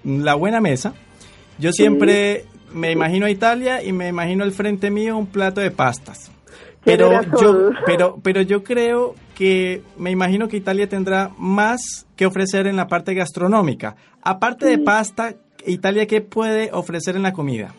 [0.05, 0.95] la buena mesa,
[1.59, 5.70] yo siempre me imagino a Italia y me imagino al frente mío un plato de
[5.72, 6.31] pastas.
[6.83, 12.66] Pero yo, pero, pero yo creo que me imagino que Italia tendrá más que ofrecer
[12.66, 13.97] en la parte gastronómica.
[14.22, 15.34] Aparte de pasta,
[15.66, 17.74] Italia, ¿qué puede ofrecer en la comida?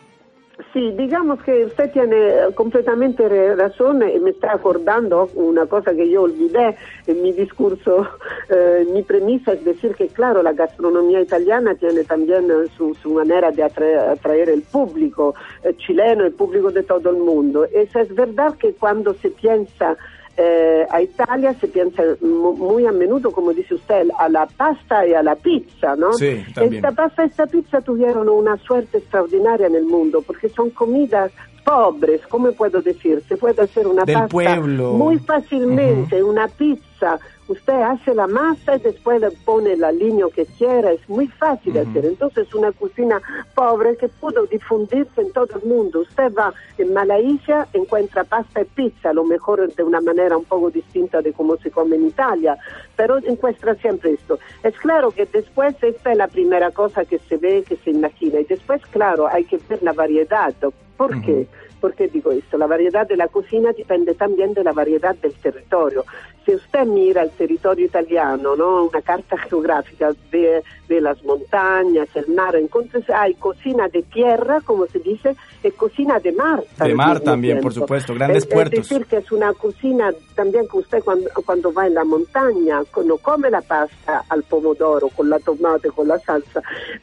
[0.72, 3.26] Sí, digamos que usted tiene eh, completamente
[3.56, 6.76] razón y me está acordando una cosa que yo olvidé
[7.06, 8.06] en mi discurso,
[8.48, 13.12] eh, mi premisa es decir que claro, la gastronomía italiana tiene también eh, su, su
[13.12, 15.34] manera de atra- atraer el público
[15.64, 17.64] eh, chileno, el público de todo el mundo.
[17.64, 19.96] Eso es verdad que cuando se piensa
[20.36, 25.06] eh, a Italia se piensa mu- muy a menudo, como dice usted, a la pasta
[25.06, 26.12] y a la pizza, ¿no?
[26.14, 26.84] Sí, también.
[26.84, 31.30] Esta pasta y esta pizza tuvieron una suerte extraordinaria en el mundo porque son comidas
[31.64, 33.22] pobres, ¿cómo puedo decir?
[33.28, 34.92] Se puede hacer una Del pasta pueblo.
[34.94, 37.18] muy fácilmente, una pizza.
[37.52, 41.76] Usted hace la masa y después le pone el aliño que quiera, es muy fácil
[41.76, 42.06] hacer.
[42.06, 43.20] Entonces, una cocina
[43.54, 46.00] pobre que pudo difundirse en todo el mundo.
[46.00, 50.46] Usted va en Malaysia, encuentra pasta y pizza, a lo mejor de una manera un
[50.46, 52.56] poco distinta de cómo se come en Italia,
[52.96, 54.38] pero encuentra siempre esto.
[54.62, 58.40] Es claro que después esta es la primera cosa que se ve, que se imagina,
[58.40, 60.54] y después, claro, hay que ver la variedad.
[60.96, 61.46] ¿Por qué?
[61.80, 62.56] ¿Por qué digo esto?
[62.58, 66.04] La variedad de la cocina depende también de la variedad del territorio.
[66.44, 68.84] Si usted mira el territorio italiano, ¿no?
[68.84, 74.86] una carta geográfica de, de las montañas, el mar, entonces hay cocina de tierra, como
[74.86, 76.62] se dice, y cocina de mar.
[76.78, 77.86] De mar también, por tiempo.
[77.86, 78.78] supuesto, grandes es, puertos.
[78.80, 82.82] Es decir, que es una cocina también que usted cuando, cuando va en la montaña,
[83.04, 86.60] no come la pasta al pomodoro, con la tomate, con la salsa,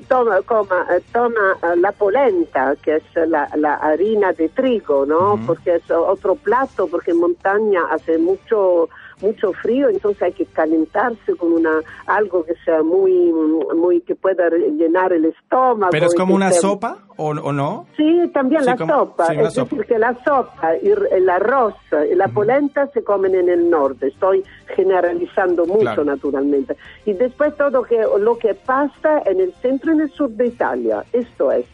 [0.07, 5.39] toma, coma, eh, toma eh, la polenta, que es la, la harina de trigo, ¿no?
[5.45, 8.89] Porque es otro plato, porque en montaña hace mucho
[9.21, 13.34] mucho frío, entonces hay que calentarse con una algo que sea muy
[13.75, 15.91] muy que pueda llenar el estómago.
[15.91, 17.86] ¿Pero es como una sea- sopa o, o no?
[17.97, 19.26] Sí, también Sí, la como- sopa.
[19.28, 19.76] sí, es sopa.
[19.76, 21.74] decir, que la sopa y el arroz
[22.11, 24.07] y la polenta se comen en el norte.
[24.07, 24.43] Estoy
[24.76, 26.05] generalizando mucho, Claro.
[26.05, 26.76] naturalmente.
[27.05, 30.47] Y después todo que, lo que pasa en el centro y en el sur de
[30.47, 31.03] Italia.
[31.13, 31.65] Esto es.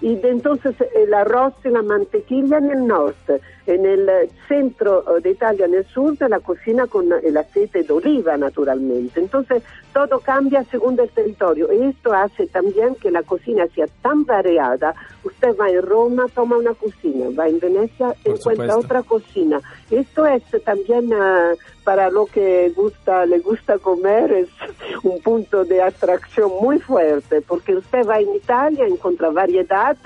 [0.00, 3.40] Y de entonces el arroz y la mantequilla en el norte.
[3.66, 7.36] En el eh, centro eh, de Italia, en el sur, de la cocina con el
[7.36, 9.20] aceite de oliva, naturalmente.
[9.20, 11.72] Entonces, todo cambia según el territorio.
[11.72, 14.91] Y esto hace también que la cocina sea tan variada.
[15.24, 18.78] Usted va en Roma, toma una cocina, va en Venecia, Por encuentra supuesto.
[18.78, 19.60] otra cocina.
[19.90, 21.52] Esto es también ah,
[21.84, 24.48] para lo que gusta, le gusta comer, es
[25.02, 29.96] un punto de atracción muy fuerte, porque usted va en Italia, encuentra variedad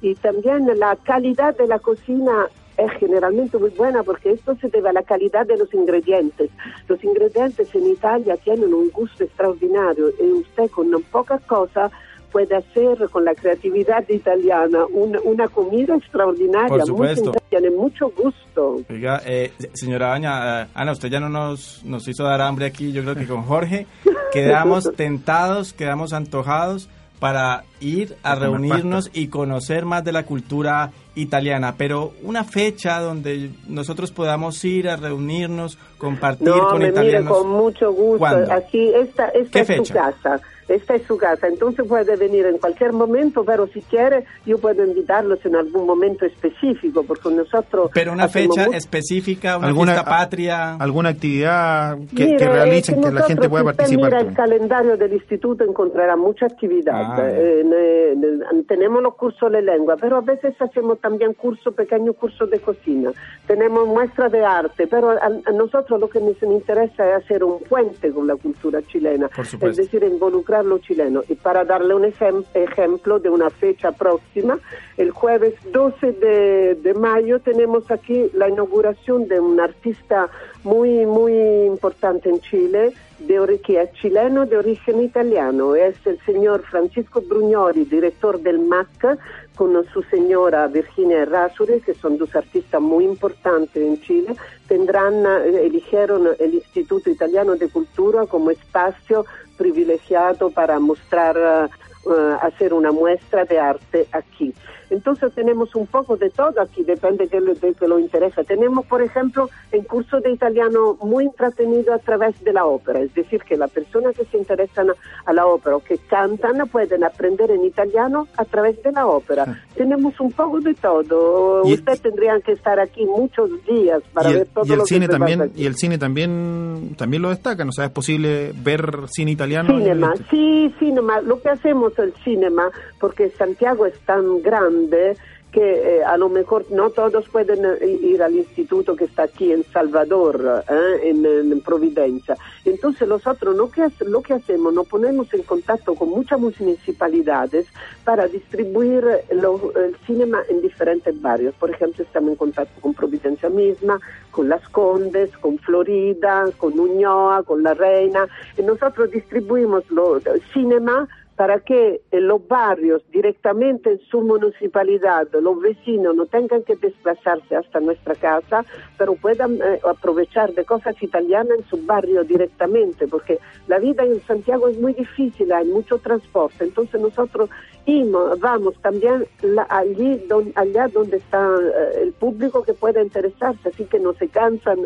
[0.00, 4.88] y también la calidad de la cocina es generalmente muy buena porque esto se debe
[4.88, 6.50] a la calidad de los ingredientes.
[6.88, 11.92] Los ingredientes en Italia tienen un gusto extraordinario y usted con pocas cosas
[12.32, 17.32] puede hacer con la creatividad italiana una, una comida extraordinaria, Por supuesto.
[17.48, 18.78] tiene mucho gusto.
[18.88, 22.92] Oiga, eh, señora Aña, eh, Ana, usted ya no nos, nos hizo dar hambre aquí,
[22.92, 23.86] yo creo que con Jorge
[24.32, 26.88] quedamos tentados, quedamos antojados
[27.20, 30.90] para ir a reunirnos y conocer más de la cultura
[31.22, 36.90] italiana, pero una fecha donde nosotros podamos ir a reunirnos, compartir No, con me mire
[36.92, 37.36] italianos.
[37.38, 38.18] con mucho gusto.
[38.18, 38.52] ¿Cuándo?
[38.52, 39.94] Aquí, esta, esta ¿Qué es su fecha?
[39.94, 40.40] casa.
[40.68, 41.48] Esta es su casa.
[41.48, 46.24] Entonces puede venir en cualquier momento, pero si quiere, yo puedo invitarlos en algún momento
[46.24, 47.90] específico, porque nosotros.
[47.92, 50.74] Pero una fecha específica, una ¿Alguna- fiesta patria.
[50.76, 54.04] ¿Alguna actividad que, Mire, que realicen es que la gente pueda participar?
[54.12, 56.94] mira el calendario del instituto encontrará mucha actividad.
[56.94, 62.16] Ah, Eh, ne- tenemos los cursos de lengua, pero a veces hacemos también cursos, pequeños
[62.16, 63.12] cursos de cocina.
[63.46, 67.60] Tenemos muestras de arte, pero a, a nosotros lo que nos interesa es hacer un
[67.60, 69.28] puente con la cultura chilena,
[69.70, 71.24] es decir, involucrar los chilenos.
[71.28, 74.58] Y para darle un ejem- ejemplo de una fecha próxima,
[74.96, 80.28] el jueves 12 de, de mayo tenemos aquí la inauguración de un artista
[80.64, 81.32] muy, muy
[81.66, 85.74] importante en Chile, de, que es chileno de origen italiano.
[85.74, 89.18] Es el señor Francisco Brugnoli, director del MAC,
[89.60, 94.34] con su señora Virginia Errázuriz, que son dos artistas muy importantes en Chile,
[94.66, 99.26] tendrán, eh, eligieron el Instituto Italiano de Cultura como espacio
[99.58, 101.68] privilegiado para mostrar,
[102.06, 104.54] eh, hacer una muestra de arte aquí.
[104.90, 108.42] Entonces tenemos un poco de todo aquí, depende de lo, de que lo interesa.
[108.42, 113.14] Tenemos, por ejemplo, el curso de italiano muy entretenido a través de la ópera, es
[113.14, 114.88] decir, que las personas que se interesan
[115.26, 119.62] a la ópera o que cantan pueden aprender en italiano a través de la ópera.
[119.76, 121.62] Tenemos un poco de todo.
[121.64, 124.84] Y- Usted tendría que estar aquí muchos días para ver el, todo y el lo
[124.84, 125.62] que cine pasa también aquí.
[125.62, 129.82] y el cine también también lo destacan o sea es posible ver cine italiano el
[129.82, 131.20] Cinema, sí, cinema.
[131.20, 135.16] Lo que hacemos el cinema, porque Santiago es tan grande
[135.50, 139.50] que eh, a lo mejor no todos pueden eh, ir al instituto que está aquí
[139.50, 142.36] en Salvador, eh, en, en Providencia.
[142.64, 147.66] Entonces nosotros lo que, lo que hacemos, nos ponemos en contacto con muchas municipalidades
[148.04, 151.52] para distribuir lo- el cinema en diferentes barrios.
[151.56, 153.98] Por ejemplo, estamos en contacto con Providencia misma,
[154.30, 160.42] con Las Condes, con Florida, con Uñoa, con La Reina, y nosotros distribuimos lo, el
[160.52, 161.08] cinema
[161.40, 167.56] para que en los barrios, directamente en su municipalidad, los vecinos no tengan que desplazarse
[167.56, 168.62] hasta nuestra casa,
[168.98, 173.38] pero puedan eh, aprovechar de cosas italianas en su barrio directamente, porque
[173.68, 177.48] la vida en Santiago es muy difícil, hay mucho transporte, entonces nosotros
[177.86, 183.68] íbamos- vamos también la- allí don- allá donde está eh, el público que pueda interesarse,
[183.68, 184.78] así que no se cansan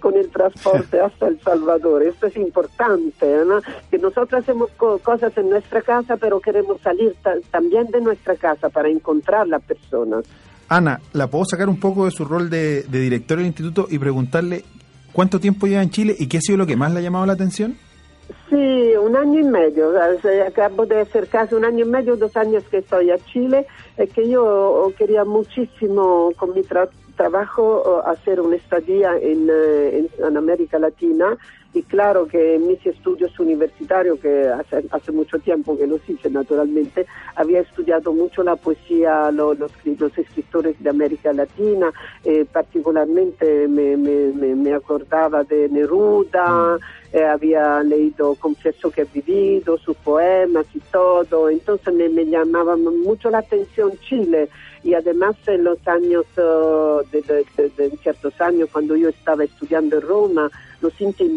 [0.00, 2.02] con el transporte hasta El Salvador.
[2.02, 3.60] Esto es importante, ¿no?
[3.90, 8.34] que nosotros hacemos co- cosas en nuestra casa, pero queremos salir ta- también de nuestra
[8.36, 10.24] casa para encontrar las personas.
[10.68, 13.98] Ana la puedo sacar un poco de su rol de, de director del instituto y
[13.98, 14.64] preguntarle
[15.12, 17.26] cuánto tiempo lleva en Chile y qué ha sido lo que más le ha llamado
[17.26, 17.76] la atención
[18.50, 19.90] Sí, un año y medio.
[19.90, 23.18] O sea, Acabo de hacer casi un año y medio, dos años que estoy a
[23.18, 23.66] Chile.
[23.96, 26.88] Es que yo quería muchísimo con mi tra-
[27.24, 31.36] trabajo hacer una estadía en, eh, en, en América Latina.
[31.72, 37.06] Y claro que mis estudios universitarios, que hace, hace mucho tiempo que los hice naturalmente,
[37.36, 41.92] había estudiado mucho la poesía, lo- los, los escritores de América Latina,
[42.24, 46.76] eh, particularmente me, me, me, me acordaba de Neruda,
[47.12, 52.74] eh, había leído Confieso que he vivido, sus poemas y todo, entonces me, me llamaba
[52.76, 54.48] mucho la atención Chile
[54.82, 57.44] y además en los años, eh,
[57.76, 60.50] de, ciertos años, cuando yo estaba estudiando en Roma,
[60.80, 61.30] los Inti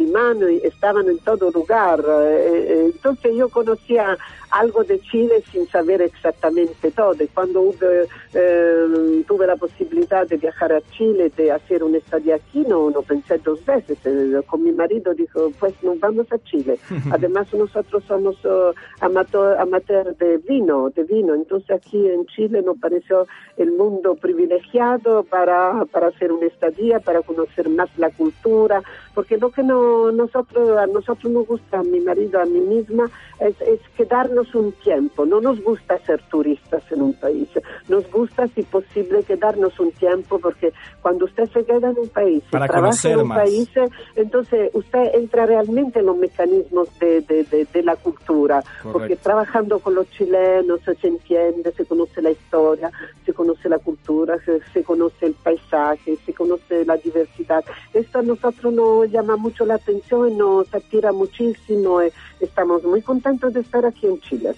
[0.64, 4.18] estaban en todo lugar, eh, eh, entonces yo conocía
[4.54, 7.16] algo de Chile sin saber exactamente todo.
[7.20, 12.36] Y cuando hube, eh, tuve la posibilidad de viajar a Chile, de hacer una estadía
[12.36, 13.98] aquí, no, no pensé dos veces.
[14.06, 16.78] Eh, con mi marido dijo, pues nos vamos a Chile.
[17.12, 21.34] Además nosotros somos eh, amateur, amateur de vino, de vino.
[21.34, 23.26] Entonces aquí en Chile nos pareció
[23.58, 28.84] el mundo privilegiado para, para hacer una estadía, para conocer más la cultura,
[29.16, 33.10] porque lo que no, nosotros, a nosotros nos gusta, a mi marido, a mí misma,
[33.40, 35.26] es, es quedarnos un tiempo.
[35.26, 37.48] No nos gusta ser turistas en un país.
[37.88, 40.72] Nos gusta, si posible, quedarnos un tiempo, porque
[41.02, 43.44] cuando usted se queda en un país, Para trabaja en un más.
[43.44, 48.64] país, eh, entonces usted entra realmente en los mecanismos de, de, de, de la cultura,
[48.92, 52.92] porque trabajando con los chilenos se entiende, se conoce la historia,
[53.26, 57.64] se conoce la cultura, se, se conoce el paisaje, se conoce la diversidad.
[57.94, 62.02] Esto a nosotros nos llama mucho la atención nos atira muchísimo.
[62.02, 62.12] eh,
[62.44, 64.54] Estamos muy contentos de estar aquí en Chile.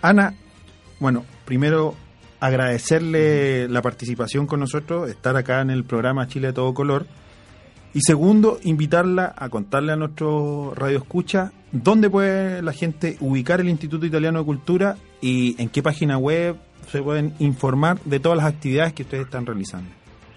[0.00, 0.34] Ana,
[1.00, 1.94] bueno, primero
[2.40, 7.06] agradecerle la participación con nosotros, estar acá en el programa Chile de Todo Color.
[7.94, 13.68] Y segundo, invitarla a contarle a nuestro radio escucha dónde puede la gente ubicar el
[13.68, 16.56] Instituto Italiano de Cultura y en qué página web
[16.88, 19.90] se pueden informar de todas las actividades que ustedes están realizando.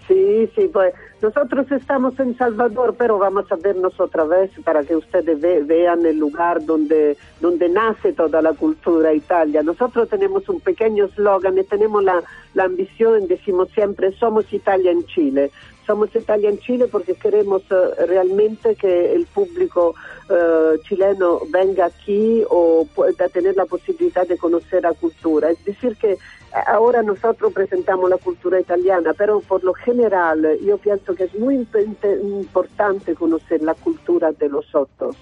[0.06, 4.94] Sí, sí, pues nosotros estamos en Salvador, pero vamos a vernos otra vez para que
[4.94, 9.62] ustedes ve- vean el lugar donde, donde nace toda la cultura Italia.
[9.62, 12.22] Nosotros tenemos un pequeño slogan y tenemos la,
[12.54, 15.50] la ambición, decimos siempre, somos Italia en Chile.
[15.86, 19.94] Somos Italia en Chile porque queremos eh, realmente que el público
[20.28, 25.50] eh, chileno venga aquí o pueda tener la posibilidad de conocer la cultura.
[25.50, 26.18] Es decir, que
[26.66, 31.56] ahora nosotros presentamos la cultura italiana, pero por lo general yo pienso que es muy
[31.58, 35.16] imp- importante conocer la cultura de los otros,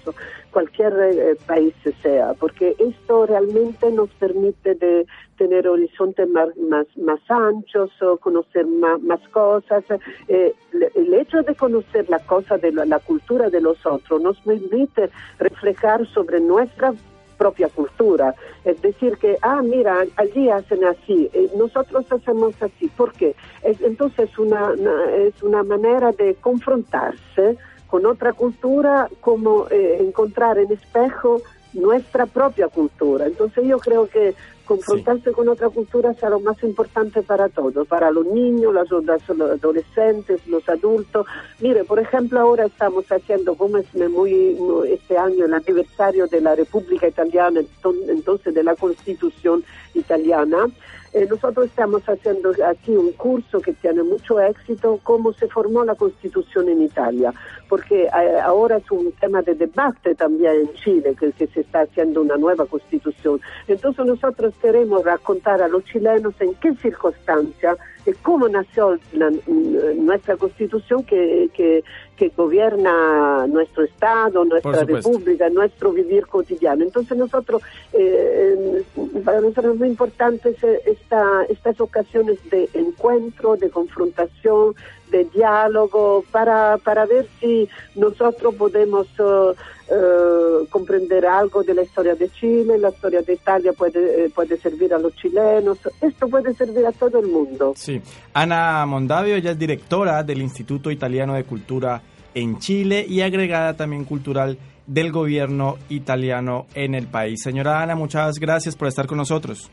[0.51, 5.05] cualquier eh, país sea, porque esto realmente nos permite de
[5.37, 9.83] tener horizontes más, más, más anchos, o conocer más, más cosas.
[10.27, 10.55] Eh,
[10.95, 15.09] el hecho de conocer la cosa de la, la cultura de los otros nos permite
[15.37, 16.93] reflejar sobre nuestra
[17.37, 18.33] propia cultura.
[18.65, 22.87] Es decir, que, ah, mira, allí hacen así, eh, nosotros hacemos así.
[22.87, 23.35] ¿Por qué?
[23.63, 27.57] Es, entonces una, una- es una manera de confrontarse
[27.87, 31.41] con otra cultura, como eh, encontrar en espejo
[31.73, 33.27] nuestra propia cultura.
[33.27, 34.35] Entonces yo creo que
[34.67, 39.49] confrontarse con otra cultura será lo más importante para todos, para los niños, las, los
[39.51, 41.25] adolescentes, los adultos.
[41.59, 46.41] Mire, por ejemplo, ahora estamos haciendo, como es muy, muy- este año, el aniversario de
[46.41, 49.63] la República Italiana, enton- entonces de la Constitución
[49.95, 50.67] italiana,
[51.13, 55.95] eh, nosotros estamos haciendo aquí un curso que tiene mucho éxito, cómo se formó la
[55.95, 57.33] Constitución en Italia,
[57.69, 58.09] porque eh,
[58.43, 62.35] ahora es un tema de debate también en Chile, que, que se está haciendo una
[62.35, 63.39] nueva Constitución.
[63.67, 70.05] Entonces nosotros queremos racontar a los chilenos en qué circunstancias y cómo nació la- mm,
[70.05, 71.83] nuestra Constitución que, que,
[72.15, 74.71] que gobierna nuestro Estado, nuestra.
[75.03, 76.83] República, nuestro vivir cotidiano.
[76.83, 77.61] Entonces nosotros,
[77.93, 80.55] eh, eh, para nosotros es muy importante
[80.85, 84.73] esta, estas ocasiones de encuentro, de confrontación,
[85.11, 89.53] de diálogo, para, para ver si nosotros podemos eh,
[89.89, 94.57] eh, comprender algo de la historia de Chile, la historia de Italia puede, eh, puede
[94.57, 97.73] servir a los chilenos, esto puede servir a todo el mundo.
[97.75, 98.01] Sí.
[98.33, 102.01] Ana Mondavio, ella es directora del Instituto Italiano de Cultura
[102.33, 107.41] en Chile y agregada también cultural del gobierno italiano en el país.
[107.41, 109.69] Señora Ana, muchas gracias por estar con nosotros.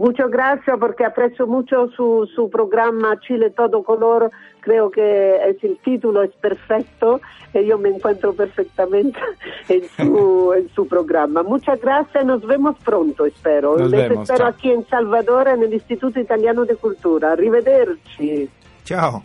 [0.00, 4.30] Muchas gracias porque aprecio mucho su, su programa Chile Todo Color.
[4.60, 7.20] Creo que es el título es perfecto
[7.52, 9.20] y yo me encuentro perfectamente
[9.68, 11.42] en su, en su programa.
[11.42, 13.76] Muchas gracias, nos vemos pronto, espero.
[13.76, 14.56] Nos Les vemos, espero chao.
[14.56, 17.32] aquí en Salvador, en el Instituto Italiano de Cultura.
[17.32, 18.48] Arrivederci.
[18.84, 19.22] Chao.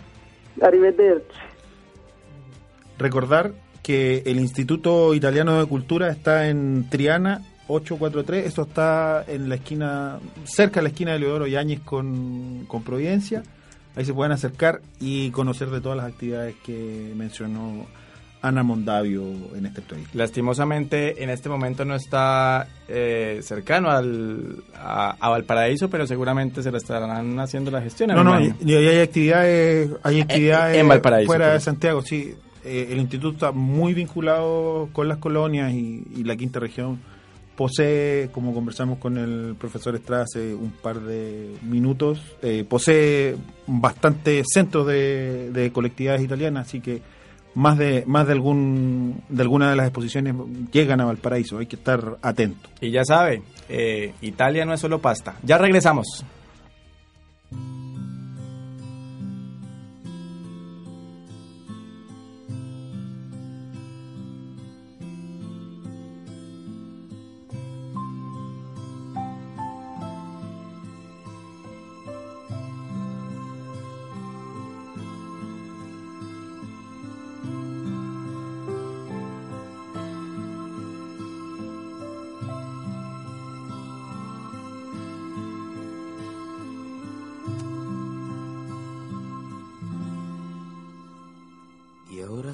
[0.61, 1.39] Arrivederci.
[2.99, 9.55] Recordar que el Instituto Italiano de Cultura está en Triana 843, esto está en la
[9.55, 13.43] esquina, cerca de la esquina de Leodoro Yáñez con, con Providencia.
[13.95, 17.85] Ahí se pueden acercar y conocer de todas las actividades que mencionó
[18.41, 19.23] Ana Mondavio
[19.55, 20.11] en este proyecto.
[20.15, 26.71] Lastimosamente, en este momento no está eh, cercano al, a, a Valparaíso, pero seguramente se
[26.71, 28.09] le estarán haciendo la gestión.
[28.09, 32.35] No, no, y, y hay actividades, hay actividades en Valparaíso, fuera de Santiago, sí.
[32.63, 36.99] Eh, el instituto está muy vinculado con las colonias y, y la quinta región
[37.55, 43.35] posee, como conversamos con el profesor Estrada hace un par de minutos, eh, posee
[43.67, 47.01] bastantes centros de, de colectividades italianas, así que
[47.55, 50.35] más de más de algún de alguna de las exposiciones
[50.71, 52.69] llegan a Valparaíso, hay que estar atento.
[52.81, 55.35] Y ya sabe, eh, Italia no es solo pasta.
[55.43, 56.25] Ya regresamos.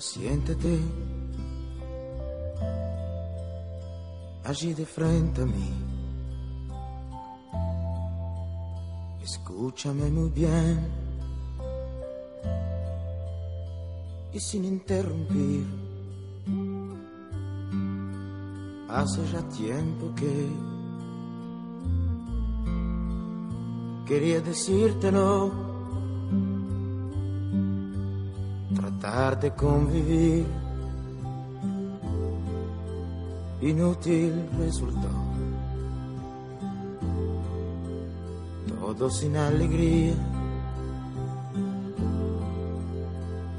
[0.02, 0.80] Siéntate
[4.44, 5.72] allí de frente a mí.
[9.24, 10.88] Escúchame muy bien
[14.34, 15.66] y sin interrumpir.
[18.90, 20.50] Hace ya tiempo que
[24.06, 25.71] quería decírtelo,
[29.12, 30.46] tratar de convivir,
[33.62, 35.10] inútil resultó.
[38.80, 40.14] Todo sin alegría,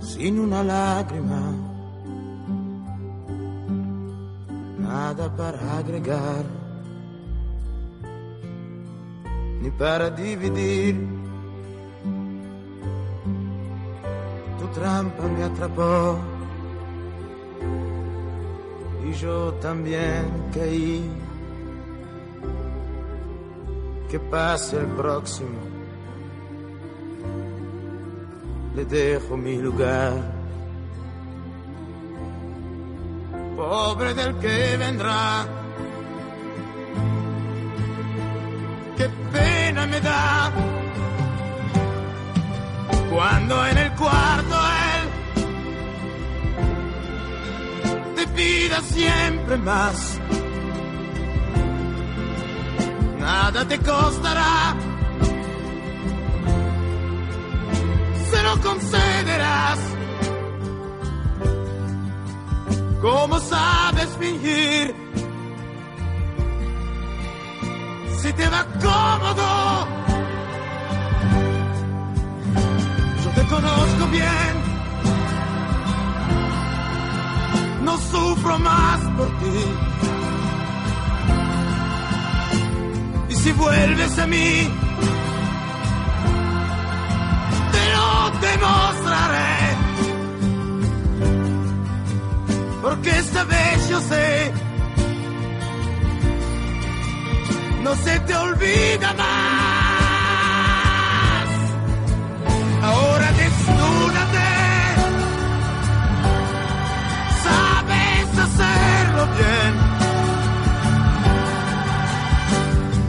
[0.01, 1.43] sin una lágrima,
[4.79, 6.45] nada para agregar
[9.61, 11.22] ni para dividir.
[14.83, 16.19] Trampa me atrapó
[19.07, 21.09] y yo también caí.
[24.11, 25.61] Que pase el próximo,
[28.75, 30.13] le dejo mi lugar.
[33.57, 35.47] Pobre del que vendrá.
[38.99, 40.53] qué pena me da
[43.11, 44.62] cuando en el cuarto
[48.81, 50.19] siempre más.
[53.19, 54.75] Nada te costará,
[58.31, 59.79] se lo concederás.
[63.01, 65.03] ¿Cómo sabes fingir?
[68.23, 69.87] si te va cómodo.
[73.25, 74.62] Yo te conozco bien,
[77.83, 79.65] no sufro más por ti.
[83.29, 84.69] Y si vuelves a mí,
[87.73, 89.53] te lo demostraré.
[92.83, 94.53] Porque esta vez yo sé
[97.83, 99.52] no se te olvida más.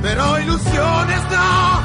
[0.02, 1.82] Pero ilusiones no,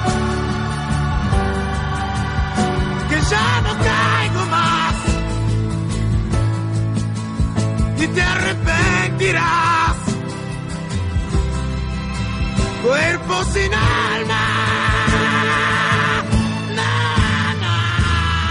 [3.09, 4.95] que ya no caigo más.
[8.01, 9.97] Y te arrepentirás.
[12.83, 14.18] Cuerpo sin alma.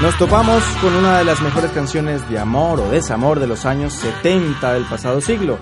[0.08, 3.92] Nos topamos con una de las mejores canciones de amor o desamor de los años
[3.92, 5.60] 70 del pasado siglo.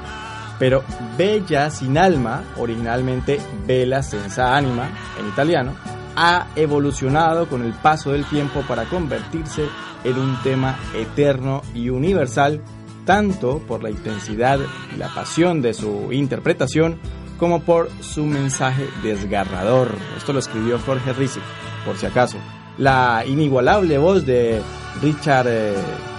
[0.59, 0.83] Pero
[1.17, 4.87] Bella sin alma, originalmente Bella senza anima
[5.19, 5.73] en italiano,
[6.15, 9.63] ha evolucionado con el paso del tiempo para convertirse
[10.03, 12.61] en un tema eterno y universal,
[13.03, 14.59] tanto por la intensidad
[14.93, 16.99] y la pasión de su interpretación,
[17.39, 19.95] como por su mensaje desgarrador.
[20.15, 21.39] Esto lo escribió Jorge Rizzi,
[21.83, 22.37] por si acaso.
[22.77, 24.61] La inigualable voz de
[25.01, 25.73] Richard eh,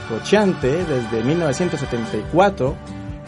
[0.09, 2.77] Cochante desde 1974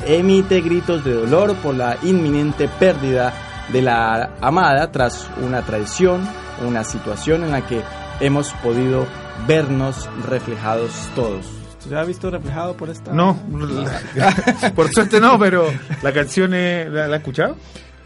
[0.07, 3.33] emite gritos de dolor por la inminente pérdida
[3.73, 6.27] de la amada tras una traición,
[6.67, 7.83] una situación en la que
[8.21, 9.07] hemos podido
[9.47, 11.47] vernos reflejados todos.
[11.79, 13.13] ¿Se ha visto reflejado por esta?
[13.13, 13.39] No,
[14.75, 15.67] por suerte no, pero
[16.03, 17.57] la canción, es, ¿la, ¿la has escuchado?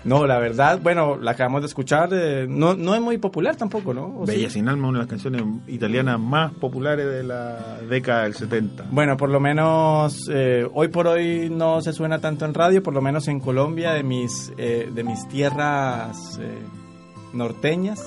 [0.04, 3.94] No, la verdad, bueno, la acabamos de escuchar, eh, no, no es muy popular tampoco,
[3.94, 4.06] ¿no?
[4.20, 4.54] ¿O Bella sí?
[4.54, 8.86] sin alma, una de las canciones italianas más populares de la década del 70.
[8.90, 12.94] Bueno, por lo menos eh, hoy por hoy no se suena tanto en radio, por
[12.94, 16.58] lo menos en Colombia, de mis, eh, de mis tierras eh,
[17.32, 18.02] norteñas,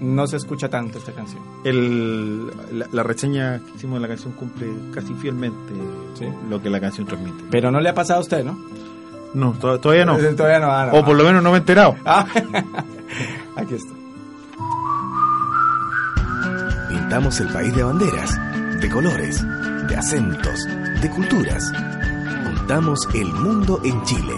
[0.00, 1.42] no se escucha tanto esta canción.
[1.64, 2.48] El,
[2.78, 5.72] la, la reseña que hicimos de la canción cumple casi fielmente
[6.14, 6.26] Sí.
[6.50, 7.44] lo que la canción transmite.
[7.50, 8.56] Pero no le ha pasado a usted, ¿no?
[9.34, 10.16] No, to- todavía no.
[10.16, 10.70] Todavía no.
[10.70, 11.96] ah, no, O por lo menos no me he enterado.
[12.04, 12.24] Ah,
[13.56, 13.92] aquí está.
[16.88, 19.44] Pintamos el país de banderas, de colores,
[19.88, 20.66] de acentos,
[21.02, 21.72] de culturas.
[22.44, 24.34] Montamos el mundo en Chile.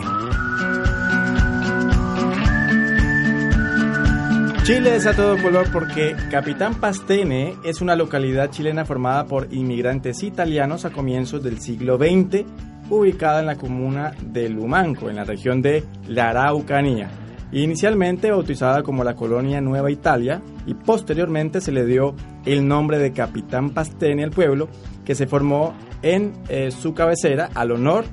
[4.65, 10.25] Chile es a todo color porque Capitán Pastene es una localidad chilena formada por inmigrantes
[10.25, 12.45] italianos a comienzos del siglo XX,
[12.91, 17.09] ubicada en la comuna de Lumanco, en la región de la Araucanía.
[17.53, 22.15] Inicialmente bautizada como la colonia Nueva Italia y posteriormente se le dio
[22.45, 24.69] el nombre de Capitán Pastene al pueblo,
[25.05, 28.05] que se formó en eh, su cabecera al honor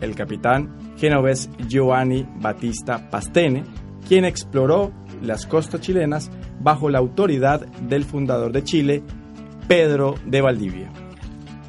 [0.00, 3.64] el capitán genovés Giovanni Battista Pastene,
[4.06, 9.02] quien exploró las costas chilenas bajo la autoridad del fundador de Chile,
[9.68, 10.90] Pedro de Valdivia.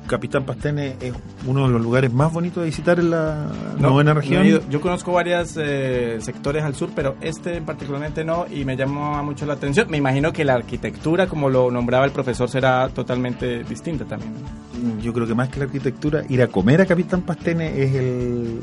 [0.07, 1.13] Capitán Pastene es
[1.47, 3.47] uno de los lugares más bonitos de visitar en la
[3.79, 4.61] No, novena no región.
[4.69, 9.53] Yo conozco varios sectores al sur, pero este particularmente no y me llama mucho la
[9.53, 9.87] atención.
[9.89, 14.33] Me imagino que la arquitectura, como lo nombraba el profesor, será totalmente distinta también.
[14.33, 14.99] ¿no?
[15.01, 18.59] Yo creo que más que la arquitectura, ir a comer a Capitán Pastene es el,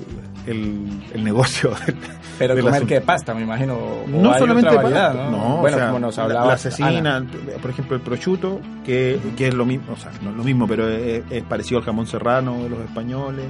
[0.46, 1.70] el, el negocio.
[2.38, 3.74] Pero del comer que pasta, me imagino.
[3.74, 5.56] o No solamente otra variedad, ¿no?
[5.58, 7.26] o bueno, sea, como nos la- hablaba la asesina, Ana.
[7.60, 10.66] por ejemplo el prosciutto, que, que es lo mismo, o sea, no es lo mismo,
[10.68, 13.46] pero es, es parecido al jamón serrano los españoles,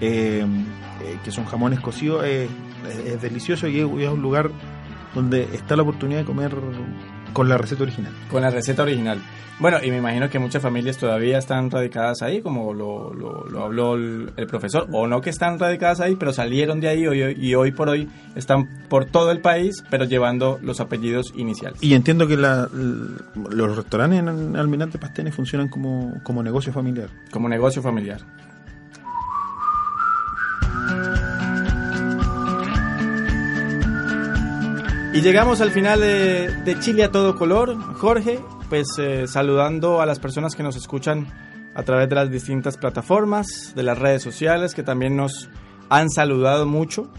[0.00, 0.44] eh,
[1.02, 2.50] eh, que son jamones cocidos, es,
[3.22, 4.50] delicioso y es un lugar
[5.14, 6.52] donde está la oportunidad de comer
[7.32, 8.12] con la receta original.
[8.30, 9.20] Con la receta original.
[9.58, 13.62] Bueno, y me imagino que muchas familias todavía están radicadas ahí, como lo, lo, lo
[13.62, 17.36] habló el, el profesor, o no que están radicadas ahí, pero salieron de ahí hoy-
[17.38, 21.80] y hoy por hoy están por todo el país, pero llevando los apellidos iniciales.
[21.82, 22.68] Y entiendo que la-
[23.50, 27.10] los restaurantes en Almirante Pastene funcionan como, como negocio familiar.
[27.30, 28.20] como negocio familiar.
[35.12, 37.76] Y llegamos al final de, de Chile a todo color.
[37.98, 38.40] Jorge,
[38.70, 41.26] pues eh, saludando a las personas que nos escuchan
[41.74, 45.50] a través de las distintas plataformas, de las redes sociales, que también nos
[45.90, 47.10] han saludado mucho.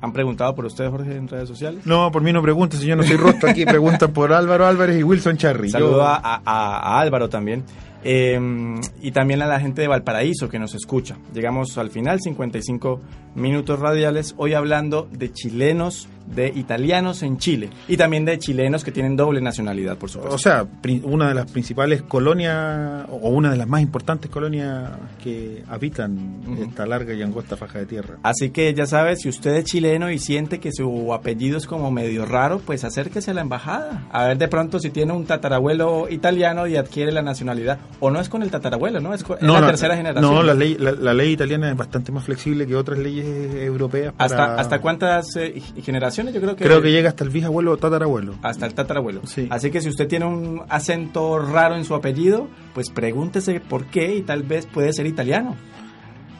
[0.00, 1.86] ¿Han preguntado por usted, Jorge, en redes sociales?
[1.86, 4.98] No, por mí no pregunten, si yo no soy rostro aquí, preguntan por Álvaro Álvarez
[4.98, 5.70] y Wilson Charry.
[5.70, 7.62] Saludo a, a- a Álvaro también.
[8.04, 8.36] Eh,
[9.00, 11.18] y también a la gente de Valparaíso que nos escucha.
[11.32, 13.00] Llegamos al final, 55
[13.36, 18.92] minutos radiales, hoy hablando de chilenos, de italianos en Chile y también de chilenos que
[18.92, 20.34] tienen doble nacionalidad, por supuesto.
[20.34, 20.66] O sea,
[21.02, 24.90] una de las principales colonias, o una de las más importantes colonias
[25.22, 28.16] que habitan esta larga y angosta faja de tierra.
[28.22, 31.90] Así que ya sabe, si usted es chileno y siente que su apellido es como
[31.90, 34.06] medio raro, pues acérquese a la embajada.
[34.12, 37.78] A ver de pronto si tiene un tatarabuelo italiano y adquiere la nacionalidad.
[38.00, 39.14] O no es con el tatarabuelo, ¿no?
[39.14, 40.34] Es con es la la- tercera generación.
[40.34, 44.12] No, la ley, la, la ley italiana es bastante más flexible que otras leyes europeas.
[44.14, 46.11] para- ¿Hasta, ¿Hasta cuántas eh, generaciones?
[46.12, 46.64] Yo creo que...
[46.64, 48.34] Creo que llega hasta el bisabuelo o tatarabuelo.
[48.42, 49.22] Hasta el tatarabuelo.
[49.26, 49.46] Sí.
[49.50, 54.16] Así que si usted tiene un acento raro en su apellido, pues pregúntese por qué
[54.16, 55.56] y tal vez puede ser italiano.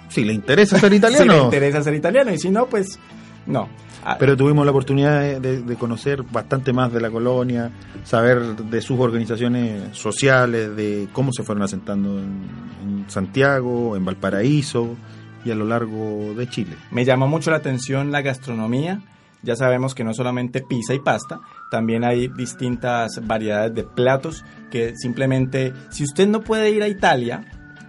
[0.08, 1.44] Si le interesa ser Si le italiano.
[1.44, 2.98] interesa ser italiano y si no, pues
[3.46, 3.68] no.
[4.04, 7.70] Ah, Pero tuvimos la oportunidad de, de- de conocer bastante más de la colonia,
[8.02, 12.42] saber de sus organizaciones sociales, de cómo se fueron asentando en,
[12.82, 14.96] en Santiago, en Valparaíso
[15.44, 16.74] y a lo largo de Chile.
[16.90, 19.00] Me llamó mucho la atención la gastronomía.
[19.42, 21.40] Ya sabemos que no solamente pizza y pasta,
[21.70, 27.44] también hay distintas variedades de platos que simplemente, si usted no puede ir a Italia,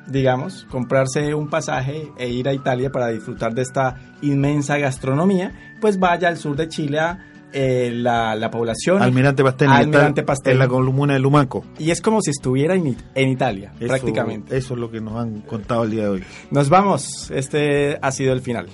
[0.07, 5.99] digamos, comprarse un pasaje e ir a Italia para disfrutar de esta inmensa gastronomía, pues
[5.99, 7.19] vaya al sur de Chile a
[7.53, 9.01] eh, la, la población.
[9.01, 10.53] Almirante está Almirante Pastene.
[10.53, 11.63] en la comuna de Lumaco.
[11.77, 14.57] Y es como si estuviera en, It- en Italia, Eso- prácticamente.
[14.57, 16.23] Eso es lo que nos han contado el día de hoy.
[16.49, 18.67] Nos vamos, este ha sido el final.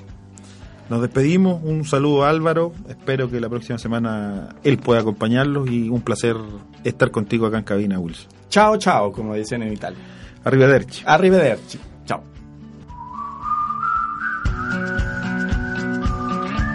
[0.90, 5.88] Nos despedimos, un saludo a Álvaro, espero que la próxima semana él pueda acompañarlos y
[5.88, 6.36] un placer
[6.84, 8.28] estar contigo acá en cabina, Wilson.
[8.50, 10.00] Chao, chao, como dicen en Italia.
[10.44, 11.04] Arrivederci.
[11.06, 11.80] Arrivederci.
[12.06, 12.24] Chao.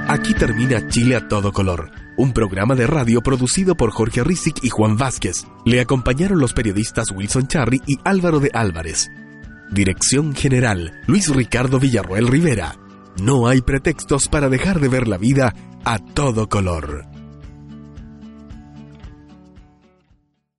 [0.06, 4.68] Aquí termina Chile a todo color, un programa de radio producido por Jorge Rizic y
[4.68, 5.44] Juan Vázquez.
[5.64, 9.10] Le acompañaron los periodistas Wilson Charry y Álvaro de Álvarez.
[9.72, 12.76] Dirección General, Luis Ricardo Villarroel Rivera.
[13.22, 15.54] No hay pretextos para dejar de ver la vida
[15.84, 17.13] a todo color.